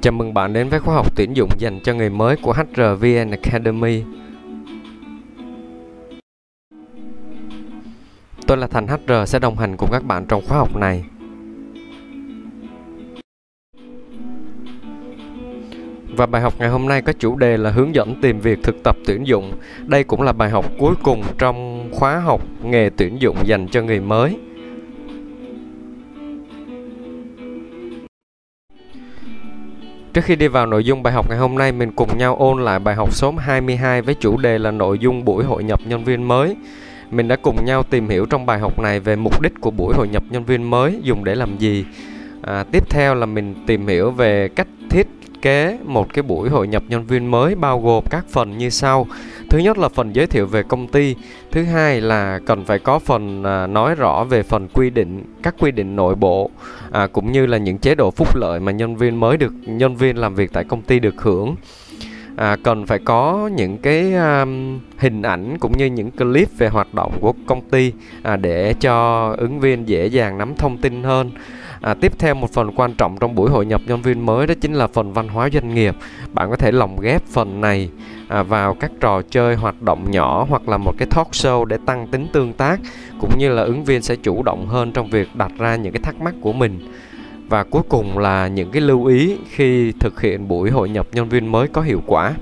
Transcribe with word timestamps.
Chào 0.00 0.12
mừng 0.12 0.34
bạn 0.34 0.52
đến 0.52 0.68
với 0.68 0.80
khóa 0.80 0.94
học 0.94 1.16
tuyển 1.16 1.36
dụng 1.36 1.50
dành 1.58 1.80
cho 1.84 1.94
người 1.94 2.10
mới 2.10 2.36
của 2.36 2.52
HRVN 2.52 3.30
Academy. 3.30 4.02
Tôi 8.46 8.56
là 8.56 8.66
Thành 8.66 8.86
HR 8.86 9.12
sẽ 9.26 9.38
đồng 9.38 9.56
hành 9.56 9.76
cùng 9.76 9.90
các 9.92 10.04
bạn 10.04 10.26
trong 10.28 10.42
khóa 10.48 10.58
học 10.58 10.76
này. 10.76 11.04
Và 16.16 16.26
bài 16.26 16.42
học 16.42 16.54
ngày 16.58 16.68
hôm 16.68 16.88
nay 16.88 17.02
có 17.02 17.12
chủ 17.18 17.36
đề 17.36 17.56
là 17.56 17.70
hướng 17.70 17.94
dẫn 17.94 18.20
tìm 18.20 18.40
việc 18.40 18.58
thực 18.62 18.82
tập 18.82 18.96
tuyển 19.06 19.26
dụng. 19.26 19.52
Đây 19.86 20.04
cũng 20.04 20.22
là 20.22 20.32
bài 20.32 20.50
học 20.50 20.64
cuối 20.78 20.94
cùng 21.02 21.22
trong 21.38 21.88
khóa 21.92 22.18
học 22.18 22.42
nghề 22.62 22.90
tuyển 22.96 23.20
dụng 23.20 23.36
dành 23.44 23.68
cho 23.68 23.82
người 23.82 24.00
mới. 24.00 24.38
Trước 30.16 30.24
khi 30.24 30.36
đi 30.36 30.48
vào 30.48 30.66
nội 30.66 30.84
dung 30.84 31.02
bài 31.02 31.12
học 31.12 31.28
ngày 31.28 31.38
hôm 31.38 31.54
nay, 31.54 31.72
mình 31.72 31.92
cùng 31.92 32.18
nhau 32.18 32.36
ôn 32.36 32.64
lại 32.64 32.78
bài 32.78 32.94
học 32.94 33.14
số 33.14 33.34
22 33.38 34.02
với 34.02 34.14
chủ 34.14 34.36
đề 34.36 34.58
là 34.58 34.70
nội 34.70 34.98
dung 34.98 35.24
buổi 35.24 35.44
hội 35.44 35.64
nhập 35.64 35.80
nhân 35.84 36.04
viên 36.04 36.28
mới. 36.28 36.56
Mình 37.10 37.28
đã 37.28 37.36
cùng 37.36 37.64
nhau 37.64 37.82
tìm 37.82 38.08
hiểu 38.08 38.26
trong 38.26 38.46
bài 38.46 38.58
học 38.58 38.78
này 38.78 39.00
về 39.00 39.16
mục 39.16 39.40
đích 39.40 39.52
của 39.60 39.70
buổi 39.70 39.94
hội 39.94 40.08
nhập 40.08 40.22
nhân 40.30 40.44
viên 40.44 40.70
mới 40.70 41.00
dùng 41.02 41.24
để 41.24 41.34
làm 41.34 41.58
gì. 41.58 41.84
À, 42.42 42.64
tiếp 42.72 42.90
theo 42.90 43.14
là 43.14 43.26
mình 43.26 43.54
tìm 43.66 43.86
hiểu 43.86 44.10
về 44.10 44.48
cách 44.48 44.66
kế 45.46 45.78
một 45.84 46.14
cái 46.14 46.22
buổi 46.22 46.48
hội 46.48 46.68
nhập 46.68 46.82
nhân 46.88 47.06
viên 47.06 47.30
mới 47.30 47.54
bao 47.54 47.80
gồm 47.80 48.04
các 48.10 48.24
phần 48.28 48.58
như 48.58 48.70
sau. 48.70 49.06
Thứ 49.50 49.58
nhất 49.58 49.78
là 49.78 49.88
phần 49.88 50.14
giới 50.14 50.26
thiệu 50.26 50.46
về 50.46 50.62
công 50.62 50.86
ty, 50.86 51.14
thứ 51.52 51.62
hai 51.62 52.00
là 52.00 52.40
cần 52.46 52.64
phải 52.64 52.78
có 52.78 52.98
phần 52.98 53.44
à, 53.44 53.66
nói 53.66 53.94
rõ 53.94 54.24
về 54.24 54.42
phần 54.42 54.68
quy 54.68 54.90
định, 54.90 55.24
các 55.42 55.54
quy 55.58 55.70
định 55.70 55.96
nội 55.96 56.14
bộ 56.14 56.50
à, 56.92 57.06
cũng 57.06 57.32
như 57.32 57.46
là 57.46 57.58
những 57.58 57.78
chế 57.78 57.94
độ 57.94 58.10
phúc 58.10 58.36
lợi 58.36 58.60
mà 58.60 58.72
nhân 58.72 58.96
viên 58.96 59.20
mới 59.20 59.36
được 59.36 59.52
nhân 59.66 59.96
viên 59.96 60.16
làm 60.16 60.34
việc 60.34 60.52
tại 60.52 60.64
công 60.64 60.82
ty 60.82 60.98
được 60.98 61.22
hưởng. 61.22 61.54
À, 62.36 62.56
cần 62.62 62.86
phải 62.86 62.98
có 62.98 63.50
những 63.56 63.78
cái 63.78 64.14
um, 64.14 64.80
hình 64.98 65.22
ảnh 65.22 65.58
cũng 65.58 65.78
như 65.78 65.86
những 65.86 66.10
clip 66.10 66.48
về 66.58 66.68
hoạt 66.68 66.94
động 66.94 67.12
của 67.20 67.32
công 67.46 67.60
ty 67.70 67.92
à, 68.22 68.36
để 68.36 68.74
cho 68.80 69.28
ứng 69.38 69.60
viên 69.60 69.88
dễ 69.88 70.06
dàng 70.06 70.38
nắm 70.38 70.54
thông 70.54 70.78
tin 70.78 71.02
hơn 71.02 71.30
À, 71.86 71.94
tiếp 71.94 72.12
theo 72.18 72.34
một 72.34 72.50
phần 72.52 72.70
quan 72.76 72.94
trọng 72.94 73.18
trong 73.18 73.34
buổi 73.34 73.50
hội 73.50 73.66
nhập 73.66 73.80
nhân 73.86 74.02
viên 74.02 74.26
mới 74.26 74.46
đó 74.46 74.54
chính 74.60 74.72
là 74.72 74.86
phần 74.86 75.12
văn 75.12 75.28
hóa 75.28 75.48
doanh 75.52 75.74
nghiệp. 75.74 75.94
Bạn 76.32 76.50
có 76.50 76.56
thể 76.56 76.72
lồng 76.72 77.00
ghép 77.00 77.22
phần 77.26 77.60
này 77.60 77.90
à, 78.28 78.42
vào 78.42 78.74
các 78.74 78.90
trò 79.00 79.22
chơi 79.30 79.56
hoạt 79.56 79.82
động 79.82 80.10
nhỏ 80.10 80.46
hoặc 80.48 80.68
là 80.68 80.76
một 80.76 80.92
cái 80.98 81.08
talk 81.10 81.30
show 81.30 81.64
để 81.64 81.78
tăng 81.86 82.06
tính 82.06 82.26
tương 82.32 82.52
tác 82.52 82.80
cũng 83.20 83.38
như 83.38 83.48
là 83.48 83.62
ứng 83.62 83.84
viên 83.84 84.02
sẽ 84.02 84.16
chủ 84.16 84.42
động 84.42 84.66
hơn 84.66 84.92
trong 84.92 85.10
việc 85.10 85.28
đặt 85.34 85.52
ra 85.58 85.76
những 85.76 85.92
cái 85.92 86.00
thắc 86.02 86.20
mắc 86.20 86.34
của 86.40 86.52
mình. 86.52 86.92
Và 87.48 87.64
cuối 87.64 87.82
cùng 87.88 88.18
là 88.18 88.48
những 88.48 88.70
cái 88.70 88.82
lưu 88.82 89.04
ý 89.04 89.36
khi 89.50 89.92
thực 89.92 90.20
hiện 90.20 90.48
buổi 90.48 90.70
hội 90.70 90.88
nhập 90.88 91.06
nhân 91.12 91.28
viên 91.28 91.52
mới 91.52 91.68
có 91.68 91.82
hiệu 91.82 92.02
quả. 92.06 92.34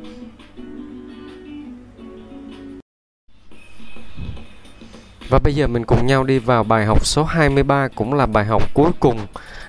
Và 5.28 5.38
bây 5.38 5.54
giờ 5.54 5.66
mình 5.66 5.84
cùng 5.84 6.06
nhau 6.06 6.24
đi 6.24 6.38
vào 6.38 6.64
bài 6.64 6.86
học 6.86 7.06
số 7.06 7.24
23 7.24 7.88
cũng 7.88 8.14
là 8.14 8.26
bài 8.26 8.44
học 8.44 8.74
cuối 8.74 8.90
cùng 9.00 9.18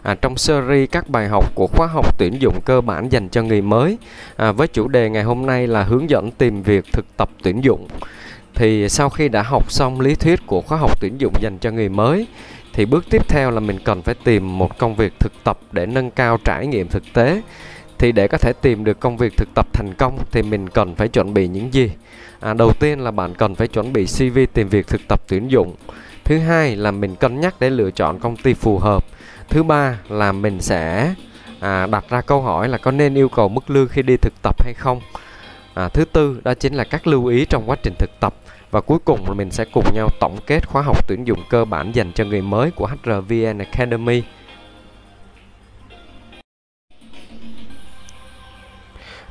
à, 0.02 0.16
trong 0.22 0.38
series 0.38 0.90
các 0.92 1.10
bài 1.10 1.28
học 1.28 1.56
của 1.56 1.68
khóa 1.68 1.88
học 1.88 2.18
tuyển 2.18 2.42
dụng 2.42 2.62
cơ 2.66 2.82
bản 2.82 3.10
dành 3.12 3.30
cho 3.30 3.42
người 3.42 3.62
mới 3.62 3.98
à, 4.36 4.52
với 4.52 4.68
chủ 4.68 4.88
đề 4.88 5.10
ngày 5.10 5.24
hôm 5.24 5.46
nay 5.46 5.68
là 5.68 5.84
hướng 5.84 6.10
dẫn 6.10 6.32
tìm 6.32 6.64
việc 6.64 6.86
thực 6.94 7.06
tập 7.18 7.30
tuyển 7.44 7.64
dụng. 7.64 7.88
Thì 8.56 8.90
sau 8.90 9.10
khi 9.10 9.30
đã 9.30 9.42
học 9.42 9.72
xong 9.72 10.02
lý 10.02 10.16
thuyết 10.16 10.48
của 10.48 10.62
khóa 10.62 10.78
học 10.78 11.02
tuyển 11.02 11.18
dụng 11.18 11.34
dành 11.42 11.58
cho 11.58 11.72
người 11.72 11.90
mới 11.90 12.28
thì 12.74 12.86
bước 12.86 13.06
tiếp 13.10 13.30
theo 13.30 13.52
là 13.52 13.60
mình 13.60 13.80
cần 13.84 14.02
phải 14.02 14.16
tìm 14.24 14.58
một 14.58 14.78
công 14.78 14.96
việc 14.96 15.14
thực 15.20 15.34
tập 15.44 15.60
để 15.72 15.86
nâng 15.86 16.12
cao 16.12 16.38
trải 16.44 16.68
nghiệm 16.68 16.88
thực 16.88 17.04
tế. 17.14 17.42
Thì 17.98 18.12
để 18.12 18.28
có 18.28 18.38
thể 18.38 18.54
tìm 18.62 18.84
được 18.84 19.00
công 19.00 19.18
việc 19.18 19.38
thực 19.38 19.48
tập 19.56 19.68
thành 19.74 19.94
công 19.94 20.20
thì 20.32 20.42
mình 20.42 20.70
cần 20.70 20.96
phải 20.96 21.08
chuẩn 21.08 21.34
bị 21.34 21.48
những 21.48 21.74
gì? 21.74 21.92
à, 22.46 22.54
đầu 22.54 22.74
tiên 22.74 23.00
là 23.00 23.12
bạn 23.12 23.36
cần 23.36 23.56
phải 23.56 23.68
chuẩn 23.68 23.94
bị 23.94 24.06
CV 24.06 24.40
tìm 24.54 24.70
việc 24.70 24.88
thực 24.88 25.02
tập 25.08 25.22
tuyển 25.28 25.52
dụng. 25.52 25.76
Thứ 26.24 26.38
hai 26.38 26.76
là 26.76 26.92
mình 26.92 27.16
cân 27.16 27.40
nhắc 27.40 27.56
để 27.60 27.70
lựa 27.70 27.92
chọn 27.92 28.20
công 28.20 28.38
ty 28.38 28.54
phù 28.54 28.78
hợp. 28.78 29.06
Thứ 29.50 29.64
ba 29.64 30.00
là 30.10 30.32
mình 30.32 30.62
sẽ 30.62 31.14
à, 31.60 31.88
đặt 31.88 32.06
ra 32.10 32.22
câu 32.22 32.42
hỏi 32.42 32.70
là 32.70 32.78
có 32.78 32.92
nên 32.92 33.16
yêu 33.16 33.30
cầu 33.30 33.50
mức 33.50 33.70
lương 33.70 33.88
khi 33.88 34.02
đi 34.02 34.18
thực 34.18 34.34
tập 34.44 34.64
hay 34.64 34.74
không? 34.74 35.02
À, 35.74 35.90
thứ 35.90 36.06
tư 36.06 36.42
đó 36.44 36.54
chính 36.54 36.74
là 36.74 36.84
các 36.84 37.08
lưu 37.08 37.26
ý 37.26 37.46
trong 37.46 37.70
quá 37.70 37.76
trình 37.84 37.94
thực 38.00 38.10
tập. 38.20 38.36
Và 38.72 38.82
cuối 38.82 39.00
cùng 39.06 39.28
là 39.28 39.34
mình 39.34 39.52
sẽ 39.52 39.66
cùng 39.74 39.86
nhau 39.94 40.10
tổng 40.20 40.38
kết 40.48 40.68
khóa 40.68 40.82
học 40.82 41.08
tuyển 41.08 41.28
dụng 41.28 41.40
cơ 41.50 41.66
bản 41.66 41.92
dành 41.92 42.12
cho 42.16 42.26
người 42.26 42.42
mới 42.42 42.72
của 42.72 42.88
HRVN 42.88 43.58
Academy. 43.58 44.24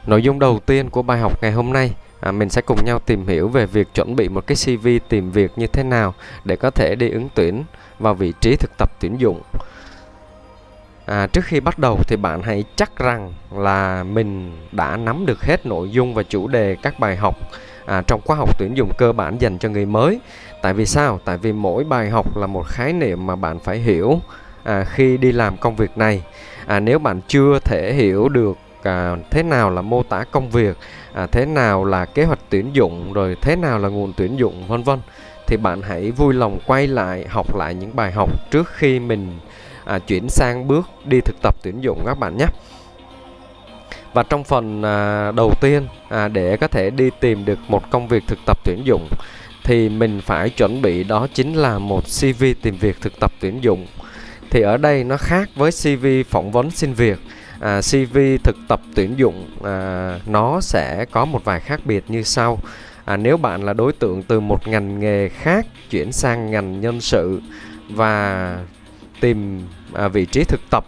Nội 0.06 0.22
dung 0.22 0.38
đầu 0.38 0.60
tiên 0.66 0.90
của 0.90 1.02
bài 1.02 1.18
học 1.18 1.42
ngày 1.42 1.52
hôm 1.52 1.72
nay 1.72 1.92
à, 2.20 2.32
mình 2.32 2.48
sẽ 2.48 2.62
cùng 2.66 2.84
nhau 2.84 2.98
tìm 2.98 3.26
hiểu 3.26 3.48
về 3.48 3.66
việc 3.66 3.88
chuẩn 3.94 4.16
bị 4.16 4.28
một 4.28 4.46
cái 4.46 4.56
CV 4.64 4.88
tìm 5.08 5.30
việc 5.30 5.52
như 5.56 5.66
thế 5.66 5.82
nào 5.82 6.14
để 6.44 6.56
có 6.56 6.70
thể 6.70 6.94
đi 6.94 7.10
ứng 7.10 7.28
tuyển 7.34 7.64
vào 7.98 8.14
vị 8.14 8.32
trí 8.40 8.56
thực 8.56 8.70
tập 8.78 8.90
tuyển 9.00 9.20
dụng. 9.20 9.42
À, 11.06 11.26
trước 11.26 11.44
khi 11.44 11.60
bắt 11.60 11.78
đầu 11.78 11.98
thì 12.08 12.16
bạn 12.16 12.42
hãy 12.42 12.64
chắc 12.76 12.98
rằng 12.98 13.32
là 13.52 14.04
mình 14.04 14.56
đã 14.72 14.96
nắm 14.96 15.26
được 15.26 15.42
hết 15.42 15.66
nội 15.66 15.90
dung 15.90 16.14
và 16.14 16.22
chủ 16.22 16.48
đề 16.48 16.76
các 16.82 16.98
bài 16.98 17.16
học 17.16 17.36
à, 17.86 18.02
trong 18.06 18.20
khóa 18.24 18.36
học 18.36 18.58
tuyển 18.58 18.76
dụng 18.76 18.92
cơ 18.98 19.12
bản 19.12 19.38
dành 19.38 19.58
cho 19.58 19.68
người 19.68 19.86
mới. 19.86 20.20
Tại 20.62 20.74
vì 20.74 20.86
sao? 20.86 21.20
Tại 21.24 21.38
vì 21.38 21.52
mỗi 21.52 21.84
bài 21.84 22.10
học 22.10 22.36
là 22.36 22.46
một 22.46 22.66
khái 22.66 22.92
niệm 22.92 23.26
mà 23.26 23.36
bạn 23.36 23.58
phải 23.58 23.78
hiểu 23.78 24.20
à, 24.64 24.84
khi 24.84 25.16
đi 25.16 25.32
làm 25.32 25.56
công 25.56 25.76
việc 25.76 25.98
này. 25.98 26.22
À, 26.66 26.80
nếu 26.80 26.98
bạn 26.98 27.20
chưa 27.28 27.58
thể 27.58 27.92
hiểu 27.92 28.28
được 28.28 28.56
à, 28.84 29.16
thế 29.30 29.42
nào 29.42 29.70
là 29.70 29.82
mô 29.82 30.02
tả 30.02 30.24
công 30.30 30.50
việc 30.50 30.76
à, 31.12 31.26
thế 31.26 31.46
nào 31.46 31.84
là 31.84 32.04
kế 32.04 32.24
hoạch 32.24 32.38
tuyển 32.50 32.70
dụng 32.72 33.12
rồi 33.12 33.36
thế 33.40 33.56
nào 33.56 33.78
là 33.78 33.88
nguồn 33.88 34.12
tuyển 34.16 34.38
dụng 34.38 34.66
vân 34.68 34.82
vân. 34.82 34.98
Thì 35.46 35.56
bạn 35.56 35.82
hãy 35.82 36.10
vui 36.10 36.34
lòng 36.34 36.58
quay 36.66 36.86
lại 36.86 37.26
học 37.28 37.56
lại 37.56 37.74
những 37.74 37.96
bài 37.96 38.12
học 38.12 38.50
trước 38.50 38.68
khi 38.68 39.00
mình 39.00 39.38
à, 39.84 39.98
chuyển 39.98 40.28
sang 40.28 40.68
bước 40.68 40.88
đi 41.04 41.20
thực 41.20 41.36
tập 41.42 41.54
tuyển 41.62 41.80
dụng 41.80 42.02
các 42.06 42.18
bạn 42.18 42.36
nhé. 42.36 42.46
Và 44.12 44.22
trong 44.22 44.44
phần 44.44 44.82
à, 44.82 45.30
đầu 45.32 45.52
tiên 45.60 45.86
à, 46.08 46.28
để 46.28 46.56
có 46.56 46.68
thể 46.68 46.90
đi 46.90 47.10
tìm 47.20 47.44
được 47.44 47.58
một 47.68 47.90
công 47.90 48.08
việc 48.08 48.22
thực 48.28 48.38
tập 48.46 48.58
tuyển 48.64 48.86
dụng 48.86 49.08
thì 49.64 49.88
mình 49.88 50.20
phải 50.20 50.50
chuẩn 50.50 50.82
bị 50.82 51.04
đó 51.04 51.26
chính 51.34 51.54
là 51.54 51.78
một 51.78 52.04
CV 52.20 52.44
tìm 52.62 52.76
việc 52.76 53.00
thực 53.00 53.20
tập 53.20 53.32
tuyển 53.40 53.64
dụng. 53.64 53.86
Thì 54.50 54.60
ở 54.60 54.76
đây 54.76 55.04
nó 55.04 55.16
khác 55.16 55.48
với 55.54 55.70
CV 55.70 56.06
phỏng 56.30 56.52
vấn 56.52 56.70
xin 56.70 56.92
việc 56.92 57.18
à, 57.60 57.80
CV 57.80 58.18
thực 58.44 58.56
tập 58.68 58.80
tuyển 58.94 59.18
dụng 59.18 59.46
à, 59.64 60.18
nó 60.26 60.60
sẽ 60.60 61.04
có 61.10 61.24
một 61.24 61.44
vài 61.44 61.60
khác 61.60 61.80
biệt 61.84 62.04
như 62.08 62.22
sau. 62.22 62.58
À, 63.04 63.16
nếu 63.16 63.36
bạn 63.36 63.62
là 63.62 63.72
đối 63.72 63.92
tượng 63.92 64.22
từ 64.22 64.40
một 64.40 64.68
ngành 64.68 65.00
nghề 65.00 65.28
khác 65.28 65.66
chuyển 65.90 66.12
sang 66.12 66.50
ngành 66.50 66.80
nhân 66.80 67.00
sự 67.00 67.40
và 67.88 68.58
tìm 69.20 69.60
à, 69.92 70.08
vị 70.08 70.26
trí 70.26 70.44
thực 70.44 70.60
tập 70.70 70.86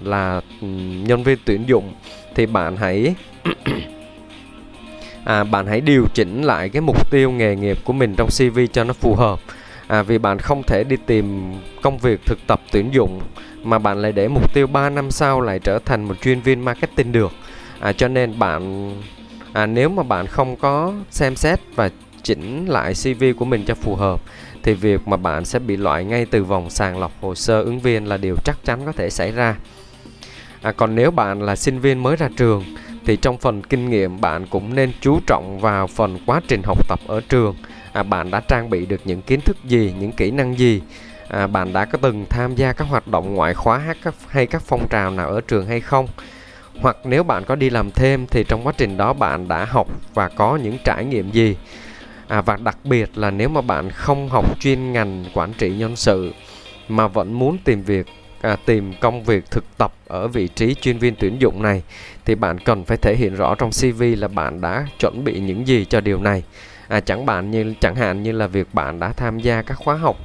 là 0.00 0.40
nhân 1.06 1.22
viên 1.22 1.38
tuyển 1.44 1.68
dụng 1.68 1.94
thì 2.34 2.46
bạn 2.46 2.76
hãy 2.76 3.14
à, 5.24 5.44
bạn 5.44 5.66
hãy 5.66 5.80
điều 5.80 6.06
chỉnh 6.14 6.42
lại 6.42 6.68
cái 6.68 6.82
mục 6.82 7.10
tiêu 7.10 7.30
nghề 7.30 7.56
nghiệp 7.56 7.78
của 7.84 7.92
mình 7.92 8.14
trong 8.16 8.28
CV 8.28 8.58
cho 8.72 8.84
nó 8.84 8.92
phù 8.92 9.14
hợp 9.14 9.40
à, 9.90 10.02
vì 10.02 10.18
bạn 10.18 10.38
không 10.38 10.62
thể 10.62 10.84
đi 10.84 10.96
tìm 11.06 11.54
công 11.82 11.98
việc 11.98 12.20
thực 12.26 12.38
tập 12.46 12.60
tuyển 12.72 12.94
dụng 12.94 13.20
mà 13.62 13.78
bạn 13.78 14.02
lại 14.02 14.12
để 14.12 14.28
mục 14.28 14.54
tiêu 14.54 14.66
3 14.66 14.90
năm 14.90 15.10
sau 15.10 15.40
lại 15.40 15.58
trở 15.58 15.78
thành 15.78 16.04
một 16.04 16.14
chuyên 16.22 16.40
viên 16.40 16.64
marketing 16.64 17.12
được. 17.12 17.32
À, 17.80 17.92
cho 17.92 18.08
nên 18.08 18.38
bạn 18.38 18.92
à, 19.52 19.66
nếu 19.66 19.88
mà 19.88 20.02
bạn 20.02 20.26
không 20.26 20.56
có 20.56 20.92
xem 21.10 21.36
xét 21.36 21.60
và 21.74 21.90
chỉnh 22.22 22.66
lại 22.68 22.94
CV 22.94 23.24
của 23.36 23.44
mình 23.44 23.64
cho 23.66 23.74
phù 23.74 23.96
hợp 23.96 24.20
thì 24.62 24.74
việc 24.74 25.08
mà 25.08 25.16
bạn 25.16 25.44
sẽ 25.44 25.58
bị 25.58 25.76
loại 25.76 26.04
ngay 26.04 26.26
từ 26.26 26.44
vòng 26.44 26.70
sàng 26.70 26.98
lọc 26.98 27.12
hồ 27.20 27.34
sơ 27.34 27.62
ứng 27.62 27.80
viên 27.80 28.06
là 28.06 28.16
điều 28.16 28.36
chắc 28.44 28.56
chắn 28.64 28.80
có 28.86 28.92
thể 28.92 29.10
xảy 29.10 29.32
ra. 29.32 29.56
À, 30.62 30.72
còn 30.72 30.94
nếu 30.94 31.10
bạn 31.10 31.42
là 31.42 31.56
sinh 31.56 31.80
viên 31.80 32.02
mới 32.02 32.16
ra 32.16 32.28
trường 32.36 32.64
thì 33.06 33.16
trong 33.16 33.38
phần 33.38 33.62
kinh 33.62 33.90
nghiệm 33.90 34.20
bạn 34.20 34.46
cũng 34.46 34.74
nên 34.74 34.92
chú 35.00 35.20
trọng 35.26 35.58
vào 35.60 35.86
phần 35.86 36.18
quá 36.26 36.40
trình 36.48 36.62
học 36.64 36.88
tập 36.88 37.00
ở 37.06 37.20
trường 37.28 37.54
à, 37.92 38.02
bạn 38.02 38.30
đã 38.30 38.40
trang 38.48 38.70
bị 38.70 38.86
được 38.86 39.00
những 39.04 39.22
kiến 39.22 39.40
thức 39.40 39.56
gì 39.64 39.94
những 40.00 40.12
kỹ 40.12 40.30
năng 40.30 40.58
gì? 40.58 40.82
À, 41.28 41.46
bạn 41.46 41.72
đã 41.72 41.84
có 41.84 41.98
từng 42.02 42.26
tham 42.30 42.54
gia 42.54 42.72
các 42.72 42.84
hoạt 42.84 43.08
động 43.08 43.34
ngoại 43.34 43.54
khóa 43.54 43.94
hay 44.28 44.46
các, 44.46 44.62
phong 44.62 44.88
trào 44.90 45.10
nào 45.10 45.28
ở 45.28 45.40
trường 45.40 45.66
hay 45.66 45.80
không? 45.80 46.06
Hoặc 46.80 46.96
nếu 47.04 47.22
bạn 47.22 47.44
có 47.44 47.54
đi 47.54 47.70
làm 47.70 47.90
thêm 47.90 48.26
thì 48.26 48.44
trong 48.48 48.66
quá 48.66 48.72
trình 48.76 48.96
đó 48.96 49.12
bạn 49.12 49.48
đã 49.48 49.64
học 49.64 49.88
và 50.14 50.28
có 50.28 50.56
những 50.56 50.76
trải 50.84 51.04
nghiệm 51.04 51.30
gì? 51.30 51.56
À, 52.28 52.40
và 52.40 52.56
đặc 52.56 52.78
biệt 52.84 53.18
là 53.18 53.30
nếu 53.30 53.48
mà 53.48 53.60
bạn 53.60 53.90
không 53.90 54.28
học 54.28 54.60
chuyên 54.60 54.92
ngành 54.92 55.24
quản 55.34 55.52
trị 55.52 55.70
nhân 55.70 55.96
sự 55.96 56.32
mà 56.88 57.08
vẫn 57.08 57.32
muốn 57.32 57.58
tìm 57.64 57.82
việc 57.82 58.06
à, 58.40 58.56
tìm 58.66 58.92
công 59.00 59.24
việc 59.24 59.50
thực 59.50 59.64
tập 59.78 59.92
ở 60.08 60.28
vị 60.28 60.48
trí 60.48 60.74
chuyên 60.74 60.98
viên 60.98 61.14
tuyển 61.18 61.36
dụng 61.40 61.62
này 61.62 61.82
thì 62.24 62.34
bạn 62.34 62.58
cần 62.58 62.84
phải 62.84 62.96
thể 62.96 63.16
hiện 63.16 63.34
rõ 63.34 63.54
trong 63.54 63.70
CV 63.70 64.02
là 64.18 64.28
bạn 64.28 64.60
đã 64.60 64.86
chuẩn 64.98 65.24
bị 65.24 65.40
những 65.40 65.66
gì 65.66 65.84
cho 65.84 66.00
điều 66.00 66.20
này 66.20 66.42
à, 66.90 67.00
chẳng 67.00 67.26
bạn 67.26 67.50
như 67.50 67.74
chẳng 67.80 67.94
hạn 67.94 68.22
như 68.22 68.32
là 68.32 68.46
việc 68.46 68.74
bạn 68.74 69.00
đã 69.00 69.12
tham 69.12 69.38
gia 69.38 69.62
các 69.62 69.74
khóa 69.74 69.94
học 69.94 70.16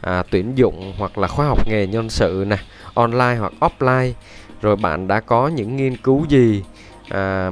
à, 0.00 0.22
tuyển 0.30 0.52
dụng 0.54 0.92
hoặc 0.98 1.18
là 1.18 1.28
khóa 1.28 1.46
học 1.46 1.68
nghề 1.68 1.86
nhân 1.86 2.10
sự 2.10 2.44
nè 2.48 2.56
online 2.94 3.34
hoặc 3.34 3.52
offline 3.60 4.12
rồi 4.62 4.76
bạn 4.76 5.08
đã 5.08 5.20
có 5.20 5.48
những 5.48 5.76
nghiên 5.76 5.96
cứu 5.96 6.26
gì 6.28 6.62
à, 7.08 7.50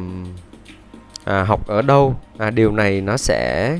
à, 1.24 1.42
học 1.44 1.66
ở 1.66 1.82
đâu 1.82 2.16
à, 2.38 2.50
điều 2.50 2.72
này 2.72 3.00
nó 3.00 3.16
sẽ 3.16 3.74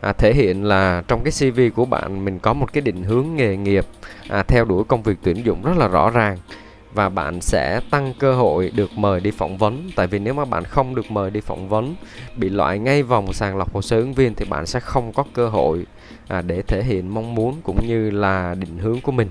à, 0.00 0.12
thể 0.12 0.34
hiện 0.34 0.64
là 0.64 1.02
trong 1.08 1.22
cái 1.24 1.32
CV 1.32 1.60
của 1.74 1.84
bạn 1.84 2.24
mình 2.24 2.38
có 2.38 2.52
một 2.52 2.72
cái 2.72 2.80
định 2.80 3.02
hướng 3.02 3.26
nghề 3.36 3.56
nghiệp 3.56 3.86
à, 4.28 4.42
theo 4.42 4.64
đuổi 4.64 4.84
công 4.84 5.02
việc 5.02 5.16
tuyển 5.22 5.46
dụng 5.46 5.62
rất 5.62 5.76
là 5.76 5.88
rõ 5.88 6.10
ràng 6.10 6.38
và 6.98 7.08
bạn 7.08 7.40
sẽ 7.40 7.80
tăng 7.90 8.14
cơ 8.18 8.34
hội 8.34 8.70
được 8.74 8.90
mời 8.98 9.20
đi 9.20 9.30
phỏng 9.30 9.58
vấn. 9.58 9.90
Tại 9.96 10.06
vì 10.06 10.18
nếu 10.18 10.34
mà 10.34 10.44
bạn 10.44 10.64
không 10.64 10.94
được 10.94 11.10
mời 11.10 11.30
đi 11.30 11.40
phỏng 11.40 11.68
vấn 11.68 11.94
bị 12.36 12.48
loại 12.48 12.78
ngay 12.78 13.02
vòng 13.02 13.32
sàng 13.32 13.56
lọc 13.56 13.74
hồ 13.74 13.82
sơ 13.82 13.96
ứng 13.96 14.14
viên 14.14 14.34
thì 14.34 14.44
bạn 14.44 14.66
sẽ 14.66 14.80
không 14.80 15.12
có 15.12 15.24
cơ 15.32 15.48
hội 15.48 15.86
à, 16.28 16.42
để 16.42 16.62
thể 16.62 16.82
hiện 16.82 17.14
mong 17.14 17.34
muốn 17.34 17.60
cũng 17.62 17.86
như 17.86 18.10
là 18.10 18.54
định 18.54 18.78
hướng 18.78 19.00
của 19.00 19.12
mình. 19.12 19.28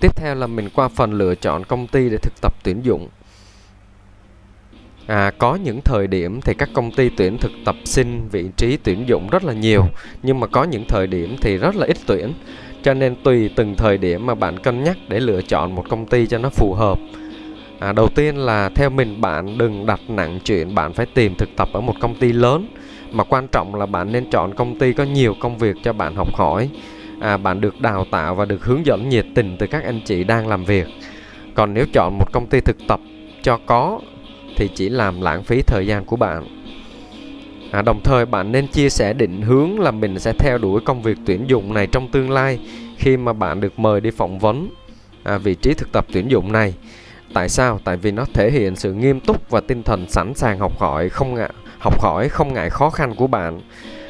Tiếp 0.00 0.16
theo 0.16 0.34
là 0.34 0.46
mình 0.46 0.68
qua 0.74 0.88
phần 0.88 1.12
lựa 1.12 1.34
chọn 1.34 1.64
công 1.64 1.86
ty 1.86 2.08
để 2.10 2.16
thực 2.22 2.32
tập 2.40 2.54
tuyển 2.64 2.80
dụng. 2.84 3.08
À, 5.06 5.30
có 5.38 5.54
những 5.54 5.80
thời 5.80 6.06
điểm 6.06 6.40
thì 6.40 6.54
các 6.54 6.68
công 6.72 6.90
ty 6.90 7.08
tuyển 7.08 7.38
thực 7.38 7.52
tập 7.64 7.76
sinh 7.84 8.28
vị 8.32 8.44
trí 8.56 8.76
tuyển 8.76 9.08
dụng 9.08 9.28
rất 9.30 9.44
là 9.44 9.52
nhiều 9.52 9.84
nhưng 10.22 10.40
mà 10.40 10.46
có 10.46 10.64
những 10.64 10.84
thời 10.88 11.06
điểm 11.06 11.36
thì 11.40 11.56
rất 11.56 11.76
là 11.76 11.86
ít 11.86 11.96
tuyển. 12.06 12.32
Cho 12.82 12.94
nên 12.94 13.16
tùy 13.22 13.50
từng 13.56 13.74
thời 13.74 13.98
điểm 13.98 14.26
mà 14.26 14.34
bạn 14.34 14.58
cân 14.58 14.84
nhắc 14.84 14.96
để 15.08 15.20
lựa 15.20 15.42
chọn 15.42 15.74
một 15.74 15.84
công 15.88 16.06
ty 16.06 16.26
cho 16.26 16.38
nó 16.38 16.48
phù 16.48 16.74
hợp. 16.74 16.98
À, 17.78 17.92
đầu 17.92 18.08
tiên 18.08 18.36
là 18.36 18.68
theo 18.68 18.90
mình 18.90 19.20
bạn 19.20 19.58
đừng 19.58 19.86
đặt 19.86 20.00
nặng 20.08 20.38
chuyện 20.44 20.74
bạn 20.74 20.92
phải 20.92 21.06
tìm 21.06 21.34
thực 21.34 21.48
tập 21.56 21.68
ở 21.72 21.80
một 21.80 21.94
công 22.00 22.14
ty 22.14 22.32
lớn 22.32 22.68
mà 23.10 23.24
quan 23.24 23.48
trọng 23.48 23.74
là 23.74 23.86
bạn 23.86 24.12
nên 24.12 24.30
chọn 24.30 24.54
công 24.54 24.78
ty 24.78 24.92
có 24.92 25.04
nhiều 25.04 25.34
công 25.40 25.58
việc 25.58 25.76
cho 25.84 25.92
bạn 25.92 26.14
học 26.14 26.34
hỏi. 26.34 26.68
À, 27.20 27.36
bạn 27.36 27.60
được 27.60 27.80
đào 27.80 28.06
tạo 28.10 28.34
và 28.34 28.44
được 28.44 28.64
hướng 28.64 28.86
dẫn 28.86 29.08
nhiệt 29.08 29.26
tình 29.34 29.56
từ 29.58 29.66
các 29.66 29.84
anh 29.84 30.00
chị 30.04 30.24
đang 30.24 30.48
làm 30.48 30.64
việc. 30.64 30.86
Còn 31.54 31.74
nếu 31.74 31.86
chọn 31.92 32.18
một 32.18 32.32
công 32.32 32.46
ty 32.46 32.60
thực 32.60 32.76
tập 32.88 33.00
cho 33.42 33.58
có 33.66 34.00
thì 34.56 34.68
chỉ 34.74 34.88
làm 34.88 35.20
lãng 35.20 35.42
phí 35.42 35.62
thời 35.62 35.86
gian 35.86 36.04
của 36.04 36.16
bạn. 36.16 36.44
À, 37.70 37.82
đồng 37.82 38.00
thời 38.04 38.26
bạn 38.26 38.52
nên 38.52 38.66
chia 38.66 38.88
sẻ 38.88 39.12
định 39.12 39.42
hướng 39.42 39.80
là 39.80 39.90
mình 39.90 40.18
sẽ 40.18 40.32
theo 40.32 40.58
đuổi 40.58 40.80
công 40.84 41.02
việc 41.02 41.18
tuyển 41.26 41.44
dụng 41.46 41.74
này 41.74 41.86
trong 41.86 42.08
tương 42.08 42.30
lai 42.30 42.58
khi 42.96 43.16
mà 43.16 43.32
bạn 43.32 43.60
được 43.60 43.78
mời 43.78 44.00
đi 44.00 44.10
phỏng 44.10 44.38
vấn 44.38 44.68
à, 45.22 45.38
vị 45.38 45.54
trí 45.54 45.74
thực 45.74 45.92
tập 45.92 46.06
tuyển 46.12 46.30
dụng 46.30 46.52
này. 46.52 46.74
Tại 47.34 47.48
sao? 47.48 47.80
Tại 47.84 47.96
vì 47.96 48.10
nó 48.10 48.24
thể 48.34 48.50
hiện 48.50 48.76
sự 48.76 48.92
nghiêm 48.92 49.20
túc 49.20 49.50
và 49.50 49.60
tinh 49.60 49.82
thần 49.82 50.08
sẵn 50.08 50.34
sàng 50.34 50.58
học 50.58 50.78
hỏi 50.78 51.08
không 51.08 51.34
ngại 51.34 51.50
học 51.78 52.00
hỏi 52.00 52.28
không 52.28 52.52
ngại 52.52 52.70
khó 52.70 52.90
khăn 52.90 53.14
của 53.14 53.26
bạn. 53.26 53.60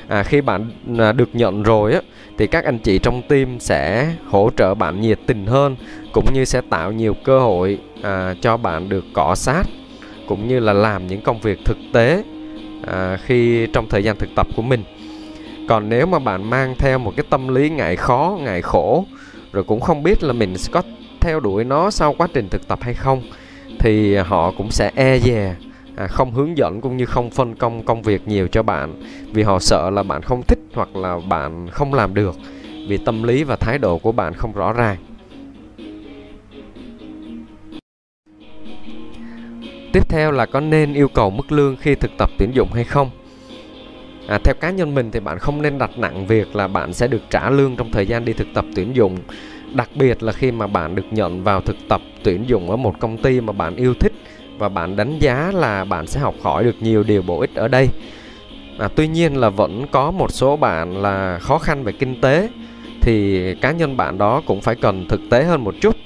À, 0.08 0.22
khi 0.22 0.40
bạn 0.40 0.70
à, 0.98 1.12
được 1.12 1.28
nhận 1.32 1.62
rồi 1.62 1.92
á 1.92 2.00
thì 2.38 2.46
các 2.46 2.64
anh 2.64 2.78
chị 2.78 2.98
trong 2.98 3.22
team 3.28 3.60
sẽ 3.60 4.12
hỗ 4.26 4.50
trợ 4.56 4.74
bạn 4.74 5.00
nhiệt 5.00 5.18
tình 5.26 5.46
hơn 5.46 5.76
cũng 6.12 6.24
như 6.34 6.44
sẽ 6.44 6.60
tạo 6.70 6.92
nhiều 6.92 7.14
cơ 7.24 7.40
hội 7.40 7.78
à, 8.02 8.34
cho 8.40 8.56
bạn 8.56 8.88
được 8.88 9.04
cọ 9.12 9.34
sát 9.34 9.62
cũng 10.28 10.48
như 10.48 10.60
là 10.60 10.72
làm 10.72 11.06
những 11.06 11.20
công 11.20 11.40
việc 11.40 11.58
thực 11.64 11.78
tế 11.92 12.22
à, 12.86 13.18
khi 13.24 13.66
trong 13.66 13.88
thời 13.88 14.04
gian 14.04 14.16
thực 14.16 14.28
tập 14.36 14.46
của 14.56 14.62
mình. 14.62 14.84
Còn 15.68 15.88
nếu 15.88 16.06
mà 16.06 16.18
bạn 16.18 16.50
mang 16.50 16.74
theo 16.78 16.98
một 16.98 17.12
cái 17.16 17.24
tâm 17.30 17.54
lý 17.54 17.70
ngại 17.70 17.96
khó 17.96 18.38
ngại 18.40 18.62
khổ 18.62 19.04
rồi 19.52 19.64
cũng 19.64 19.80
không 19.80 20.02
biết 20.02 20.22
là 20.22 20.32
mình 20.32 20.54
có 20.70 20.82
theo 21.20 21.40
đuổi 21.40 21.64
nó 21.64 21.90
sau 21.90 22.14
quá 22.18 22.28
trình 22.34 22.48
thực 22.48 22.68
tập 22.68 22.78
hay 22.82 22.94
không 22.94 23.22
thì 23.78 24.16
họ 24.16 24.52
cũng 24.56 24.70
sẽ 24.70 24.90
e 24.94 25.18
dè 25.18 25.54
à, 25.96 26.06
không 26.06 26.32
hướng 26.32 26.58
dẫn 26.58 26.80
cũng 26.80 26.96
như 26.96 27.06
không 27.06 27.30
phân 27.30 27.54
công 27.54 27.82
công 27.82 28.02
việc 28.02 28.28
nhiều 28.28 28.48
cho 28.48 28.62
bạn 28.62 28.94
vì 29.32 29.42
họ 29.42 29.58
sợ 29.58 29.90
là 29.90 30.02
bạn 30.02 30.22
không 30.22 30.42
thích 30.42 30.58
hoặc 30.74 30.96
là 30.96 31.18
bạn 31.28 31.68
không 31.70 31.94
làm 31.94 32.14
được 32.14 32.36
vì 32.88 32.96
tâm 32.96 33.22
lý 33.22 33.44
và 33.44 33.56
thái 33.56 33.78
độ 33.78 33.98
của 33.98 34.12
bạn 34.12 34.34
không 34.34 34.52
rõ 34.52 34.72
ràng. 34.72 34.96
Tiếp 39.94 40.08
theo 40.08 40.32
là 40.32 40.46
có 40.46 40.60
nên 40.60 40.94
yêu 40.94 41.08
cầu 41.08 41.30
mức 41.30 41.52
lương 41.52 41.76
khi 41.76 41.94
thực 41.94 42.10
tập 42.18 42.30
tuyển 42.38 42.54
dụng 42.54 42.72
hay 42.72 42.84
không? 42.84 43.10
À, 44.26 44.38
theo 44.44 44.54
cá 44.60 44.70
nhân 44.70 44.94
mình 44.94 45.10
thì 45.10 45.20
bạn 45.20 45.38
không 45.38 45.62
nên 45.62 45.78
đặt 45.78 45.98
nặng 45.98 46.26
việc 46.26 46.56
là 46.56 46.68
bạn 46.68 46.92
sẽ 46.92 47.06
được 47.06 47.22
trả 47.30 47.50
lương 47.50 47.76
trong 47.76 47.90
thời 47.90 48.06
gian 48.06 48.24
đi 48.24 48.32
thực 48.32 48.46
tập 48.54 48.64
tuyển 48.74 48.96
dụng. 48.96 49.18
Đặc 49.74 49.90
biệt 49.94 50.22
là 50.22 50.32
khi 50.32 50.52
mà 50.52 50.66
bạn 50.66 50.94
được 50.94 51.06
nhận 51.10 51.44
vào 51.44 51.60
thực 51.60 51.76
tập 51.88 52.00
tuyển 52.22 52.44
dụng 52.48 52.70
ở 52.70 52.76
một 52.76 53.00
công 53.00 53.16
ty 53.16 53.40
mà 53.40 53.52
bạn 53.52 53.76
yêu 53.76 53.94
thích 53.94 54.12
và 54.58 54.68
bạn 54.68 54.96
đánh 54.96 55.18
giá 55.18 55.50
là 55.54 55.84
bạn 55.84 56.06
sẽ 56.06 56.20
học 56.20 56.34
hỏi 56.42 56.64
được 56.64 56.76
nhiều 56.80 57.02
điều 57.02 57.22
bổ 57.22 57.40
ích 57.40 57.54
ở 57.54 57.68
đây. 57.68 57.88
À, 58.78 58.88
tuy 58.96 59.08
nhiên 59.08 59.36
là 59.36 59.48
vẫn 59.48 59.86
có 59.90 60.10
một 60.10 60.32
số 60.32 60.56
bạn 60.56 60.96
là 61.02 61.38
khó 61.38 61.58
khăn 61.58 61.84
về 61.84 61.92
kinh 61.92 62.20
tế 62.20 62.48
thì 63.00 63.44
cá 63.54 63.72
nhân 63.72 63.96
bạn 63.96 64.18
đó 64.18 64.42
cũng 64.46 64.60
phải 64.60 64.74
cần 64.74 65.08
thực 65.08 65.20
tế 65.30 65.44
hơn 65.44 65.64
một 65.64 65.74
chút 65.80 65.96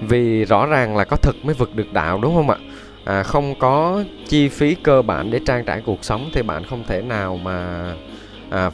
vì 0.00 0.44
rõ 0.44 0.66
ràng 0.66 0.96
là 0.96 1.04
có 1.04 1.16
thực 1.16 1.44
mới 1.44 1.54
vực 1.54 1.76
được 1.76 1.92
đạo 1.92 2.18
đúng 2.22 2.34
không 2.34 2.50
ạ? 2.50 2.56
À, 3.04 3.22
không 3.22 3.54
có 3.58 4.04
chi 4.28 4.48
phí 4.48 4.74
cơ 4.74 5.02
bản 5.02 5.30
để 5.30 5.40
trang 5.46 5.64
trải 5.64 5.82
cuộc 5.86 6.04
sống 6.04 6.30
thì 6.34 6.42
bạn 6.42 6.64
không 6.64 6.84
thể 6.86 7.02
nào 7.02 7.36
mà 7.36 7.86
à, 8.50 8.70